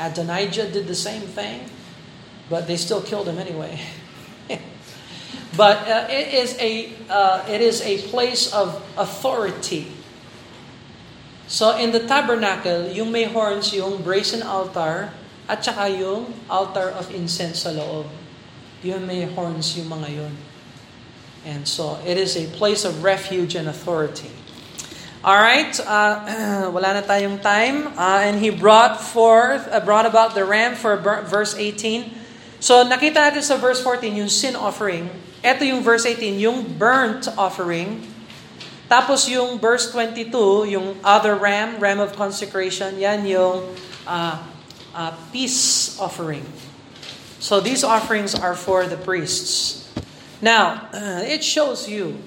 Adonijah 0.00 0.72
did 0.72 0.88
the 0.88 0.94
same 0.94 1.22
thing, 1.22 1.70
but 2.50 2.66
they 2.66 2.76
still 2.76 3.00
killed 3.00 3.28
him 3.28 3.38
anyway. 3.38 3.78
but 5.56 5.78
uh, 5.86 6.10
it 6.10 6.34
is 6.34 6.58
a 6.58 6.92
uh, 7.08 7.46
it 7.48 7.62
is 7.62 7.80
a 7.80 8.02
place 8.10 8.52
of 8.52 8.74
authority. 8.98 9.86
So 11.46 11.78
in 11.78 11.94
the 11.94 12.02
tabernacle, 12.02 12.90
yung 12.90 13.10
may 13.10 13.24
horns, 13.24 13.72
yung 13.72 14.02
brazen 14.02 14.42
altar, 14.42 15.14
at 15.48 15.64
saka 15.64 15.90
yung 15.90 16.34
altar 16.50 16.90
of 16.90 17.10
incense 17.14 17.66
sa 17.66 17.70
loob. 17.70 18.06
Yung 18.82 19.06
may 19.06 19.26
horns 19.26 19.78
yung 19.78 19.90
mga 19.90 20.08
yun. 20.14 20.34
And 21.46 21.66
so 21.66 21.98
it 22.06 22.18
is 22.18 22.36
a 22.36 22.46
place 22.54 22.84
of 22.84 23.02
refuge 23.02 23.54
and 23.54 23.66
authority. 23.66 24.30
All 25.20 25.36
right, 25.36 25.68
uh, 25.84 26.70
wala 26.74 26.96
na 26.96 27.02
tayong 27.04 27.42
time. 27.42 27.92
Uh, 27.98 28.24
and 28.24 28.40
he 28.40 28.48
brought 28.48 29.02
forth, 29.02 29.68
uh, 29.68 29.82
brought 29.82 30.06
about 30.06 30.32
the 30.32 30.46
ram 30.46 30.72
for 30.72 30.96
verse 30.96 31.52
18. 31.58 32.19
So 32.60 32.84
nakita 32.84 33.32
natin 33.32 33.40
sa 33.40 33.56
verse 33.56 33.80
14 33.80 34.20
yung 34.20 34.28
sin 34.28 34.52
offering. 34.52 35.08
Ito 35.40 35.64
yung 35.64 35.80
verse 35.80 36.04
18, 36.04 36.36
yung 36.36 36.76
burnt 36.76 37.24
offering. 37.40 38.04
Tapos 38.84 39.24
yung 39.32 39.56
verse 39.56 39.88
22, 39.88 40.28
yung 40.76 41.00
other 41.00 41.40
ram, 41.40 41.80
ram 41.80 42.04
of 42.04 42.12
consecration, 42.12 43.00
yan 43.00 43.24
yung 43.24 43.64
uh, 44.04 44.36
uh, 44.92 45.12
peace 45.32 45.96
offering. 45.96 46.44
So 47.40 47.64
these 47.64 47.80
offerings 47.80 48.36
are 48.36 48.52
for 48.52 48.84
the 48.84 49.00
priests. 49.00 49.88
Now, 50.44 50.92
uh, 50.92 51.24
it 51.34 51.40
shows 51.40 51.88
you 51.88 52.20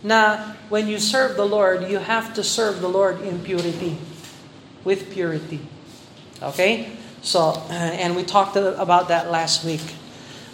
na 0.00 0.56
when 0.72 0.88
you 0.88 0.96
serve 0.96 1.36
the 1.36 1.44
Lord, 1.44 1.92
you 1.92 2.00
have 2.00 2.32
to 2.40 2.44
serve 2.44 2.80
the 2.80 2.88
Lord 2.88 3.20
in 3.20 3.44
purity, 3.44 4.00
with 4.80 5.12
purity. 5.12 5.60
Okay? 6.40 6.96
So, 7.24 7.40
uh, 7.40 7.72
and 7.72 8.14
we 8.16 8.22
talked 8.22 8.54
about 8.56 9.08
that 9.08 9.30
last 9.30 9.64
week. 9.64 9.80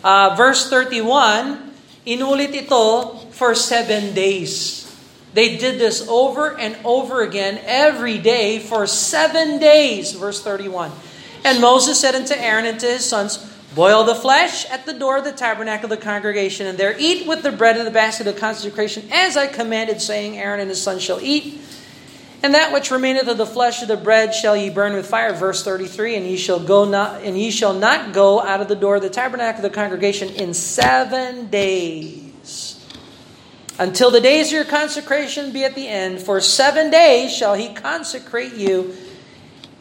Uh, 0.05 0.35
verse 0.37 0.71
31, 0.71 1.75
inulit 2.07 2.55
ito 2.55 3.17
for 3.35 3.57
seven 3.57 4.15
days. 4.15 4.87
They 5.35 5.57
did 5.57 5.81
this 5.81 6.07
over 6.09 6.57
and 6.57 6.79
over 6.85 7.23
again 7.23 7.59
every 7.65 8.19
day 8.19 8.61
for 8.61 8.87
seven 8.87 9.59
days. 9.59 10.13
Verse 10.13 10.43
31. 10.43 10.93
And 11.45 11.61
Moses 11.61 11.99
said 11.99 12.15
unto 12.15 12.35
Aaron 12.35 12.67
and 12.67 12.79
to 12.79 12.87
his 12.87 13.05
sons, 13.05 13.45
Boil 13.75 14.05
the 14.05 14.15
flesh 14.15 14.65
at 14.67 14.87
the 14.87 14.95
door 14.95 15.19
of 15.19 15.25
the 15.25 15.33
tabernacle 15.33 15.85
of 15.85 15.91
the 15.91 16.05
congregation, 16.05 16.67
and 16.67 16.79
there 16.79 16.95
eat 16.99 17.27
with 17.27 17.43
the 17.43 17.53
bread 17.53 17.79
of 17.79 17.85
the 17.85 17.91
basket 17.91 18.29
of 18.29 18.37
consecration, 18.37 19.09
as 19.11 19.37
I 19.37 19.49
commanded, 19.49 20.01
saying, 20.01 20.39
Aaron 20.39 20.61
and 20.61 20.71
his 20.71 20.83
sons 20.83 21.03
shall 21.03 21.21
eat. 21.21 21.61
And 22.43 22.55
that 22.55 22.73
which 22.73 22.91
remaineth 22.91 23.29
of 23.29 23.37
the 23.37 23.47
flesh 23.47 23.83
of 23.83 23.89
the 23.89 23.97
bread 23.97 24.35
shall 24.35 24.57
ye 24.57 24.71
burn 24.71 24.95
with 24.95 25.07
fire. 25.07 25.35
Verse 25.35 25.63
33, 25.63 26.17
and 26.17 26.27
ye 26.27 26.37
shall 26.37 26.61
go 26.61 26.89
not 26.89 27.23
and 27.23 27.39
ye 27.39 27.51
shall 27.51 27.75
not 27.75 28.15
go 28.15 28.41
out 28.41 28.61
of 28.61 28.69
the 28.69 28.75
door 28.75 28.97
of 28.97 29.03
the 29.03 29.11
tabernacle 29.11 29.65
of 29.65 29.71
the 29.71 29.75
congregation 29.75 30.31
in 30.31 30.55
seven 30.55 31.49
days. 31.49 32.77
Until 33.79 34.11
the 34.11 34.21
days 34.21 34.49
of 34.49 34.53
your 34.53 34.65
consecration 34.65 35.53
be 35.53 35.65
at 35.65 35.75
the 35.75 35.89
end, 35.89 36.21
for 36.21 36.41
seven 36.41 36.91
days 36.91 37.35
shall 37.35 37.55
he 37.55 37.73
consecrate 37.73 38.55
you 38.55 38.95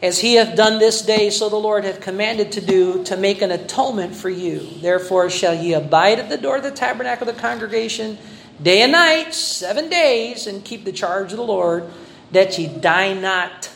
as 0.02 0.18
he 0.18 0.34
hath 0.34 0.56
done 0.56 0.78
this 0.78 1.02
day, 1.02 1.28
so 1.28 1.48
the 1.50 1.56
Lord 1.56 1.84
hath 1.84 2.00
commanded 2.00 2.52
to 2.52 2.60
do, 2.62 3.04
to 3.04 3.16
make 3.16 3.42
an 3.42 3.50
atonement 3.50 4.14
for 4.14 4.30
you. 4.30 4.66
Therefore 4.80 5.28
shall 5.28 5.54
ye 5.54 5.74
abide 5.74 6.18
at 6.18 6.30
the 6.30 6.38
door 6.38 6.56
of 6.56 6.62
the 6.62 6.70
tabernacle 6.70 7.28
of 7.28 7.34
the 7.34 7.40
congregation 7.40 8.16
day 8.62 8.82
and 8.82 8.92
night, 8.92 9.34
seven 9.34 9.88
days, 9.88 10.46
and 10.46 10.64
keep 10.64 10.84
the 10.84 10.92
charge 10.92 11.32
of 11.32 11.38
the 11.38 11.44
Lord, 11.44 11.84
that 12.30 12.58
ye 12.58 12.66
die 12.66 13.14
not. 13.14 13.70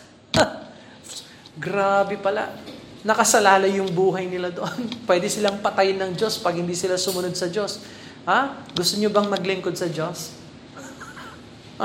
Grabe 1.54 2.18
pala. 2.18 2.50
Nakasalala 3.04 3.68
yung 3.68 3.92
buhay 3.92 4.26
nila 4.26 4.50
doon. 4.50 4.90
Pwede 5.08 5.30
silang 5.30 5.62
patayin 5.62 6.00
ng 6.00 6.16
Diyos 6.16 6.38
pag 6.40 6.56
hindi 6.56 6.74
sila 6.74 6.98
sumunod 6.98 7.36
sa 7.36 7.46
Diyos. 7.46 7.78
Ha? 8.24 8.64
Gusto 8.72 8.96
nyo 8.98 9.10
bang 9.12 9.28
maglingkod 9.28 9.76
sa 9.76 9.86
Diyos? 9.86 10.32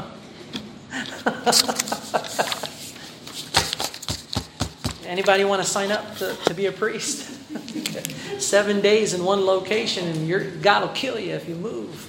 Anybody 5.10 5.44
want 5.44 5.62
to 5.62 5.68
sign 5.68 5.92
up 5.92 6.16
to, 6.22 6.34
to 6.48 6.54
be 6.56 6.66
a 6.66 6.72
priest? 6.72 7.28
Seven 8.40 8.80
days 8.80 9.14
in 9.14 9.26
one 9.26 9.44
location, 9.44 10.08
and 10.08 10.28
your 10.30 10.46
God 10.62 10.84
will 10.86 10.96
kill 10.96 11.20
you 11.20 11.34
if 11.34 11.50
you 11.50 11.56
move. 11.56 12.08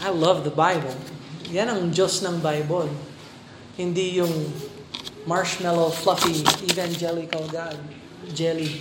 I 0.00 0.08
love 0.08 0.44
the 0.44 0.54
Bible. 0.54 0.94
Yan 1.52 1.68
ang 1.68 1.82
Diyos 1.92 2.24
ng 2.24 2.40
Bible. 2.40 2.88
Hindi 3.76 4.22
yung 4.22 4.32
marshmallow, 5.28 5.90
fluffy, 5.90 6.44
evangelical 6.70 7.44
God. 7.50 7.76
Jelly. 8.32 8.80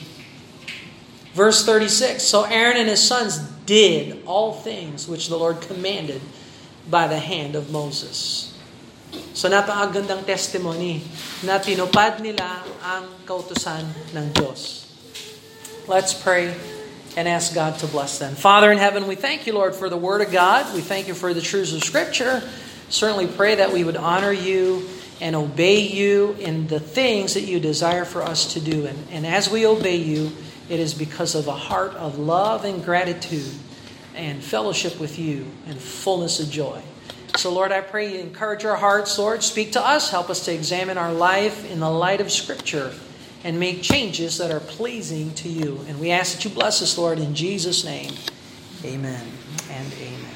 Verse 1.34 1.66
36 1.66 2.24
So 2.24 2.46
Aaron 2.46 2.78
and 2.78 2.88
his 2.88 3.04
sons 3.04 3.42
did 3.66 4.24
all 4.24 4.54
things 4.54 5.08
which 5.08 5.28
the 5.28 5.36
Lord 5.36 5.60
commanded 5.60 6.22
by 6.88 7.08
the 7.08 7.20
hand 7.20 7.56
of 7.56 7.72
Moses. 7.72 8.52
So 9.34 9.50
napakagandang 9.50 10.26
testimony 10.26 11.06
na 11.46 11.60
tinupad 11.60 12.22
nila 12.22 12.66
ang 12.82 13.10
kautusan 13.28 13.86
ng 14.16 14.26
Diyos. 14.34 14.90
Let's 15.86 16.16
pray 16.16 16.56
and 17.16 17.28
ask 17.28 17.54
God 17.54 17.78
to 17.80 17.88
bless 17.88 18.20
them. 18.20 18.36
Father 18.36 18.72
in 18.72 18.78
heaven, 18.78 19.08
we 19.08 19.16
thank 19.16 19.46
you, 19.46 19.54
Lord, 19.54 19.76
for 19.76 19.90
the 19.90 19.98
Word 19.98 20.22
of 20.22 20.32
God. 20.32 20.74
We 20.74 20.82
thank 20.82 21.08
you 21.08 21.14
for 21.14 21.34
the 21.34 21.42
truths 21.42 21.74
of 21.74 21.84
Scripture. 21.84 22.42
Certainly 22.90 23.28
pray 23.28 23.56
that 23.56 23.72
we 23.72 23.84
would 23.84 23.98
honor 23.98 24.32
you 24.32 24.88
and 25.22 25.36
obey 25.36 25.80
you 25.80 26.36
in 26.40 26.68
the 26.68 26.80
things 26.80 27.36
that 27.36 27.42
you 27.42 27.60
desire 27.60 28.06
for 28.06 28.22
us 28.22 28.54
to 28.54 28.60
do. 28.60 28.88
And, 28.88 28.98
and 29.12 29.26
as 29.26 29.50
we 29.50 29.66
obey 29.66 29.98
you, 29.98 30.32
it 30.70 30.80
is 30.80 30.94
because 30.94 31.36
of 31.36 31.48
a 31.48 31.54
heart 31.54 31.94
of 31.96 32.18
love 32.18 32.66
and 32.66 32.84
gratitude 32.84 33.52
and 34.16 34.44
fellowship 34.44 35.00
with 35.00 35.20
you 35.20 35.46
and 35.68 35.78
fullness 35.78 36.40
of 36.40 36.50
joy. 36.50 36.82
So, 37.38 37.52
Lord, 37.52 37.72
I 37.72 37.82
pray 37.82 38.14
you 38.14 38.20
encourage 38.20 38.64
our 38.64 38.76
hearts, 38.76 39.18
Lord. 39.18 39.44
Speak 39.44 39.72
to 39.74 39.86
us. 39.86 40.12
Help 40.12 40.30
us 40.30 40.46
to 40.46 40.54
examine 40.54 40.98
our 40.98 41.12
life 41.12 41.70
in 41.72 41.80
the 41.80 41.90
light 41.90 42.22
of 42.22 42.32
Scripture 42.32 42.94
and 43.44 43.60
make 43.60 43.82
changes 43.82 44.38
that 44.38 44.52
are 44.52 44.60
pleasing 44.60 45.34
to 45.36 45.50
you. 45.50 45.84
And 45.88 46.00
we 46.00 46.12
ask 46.12 46.36
that 46.36 46.46
you 46.46 46.52
bless 46.52 46.82
us, 46.82 46.98
Lord, 46.98 47.20
in 47.20 47.36
Jesus' 47.36 47.84
name. 47.84 48.14
Amen 48.86 49.26
and 49.70 49.94
amen. 49.94 50.33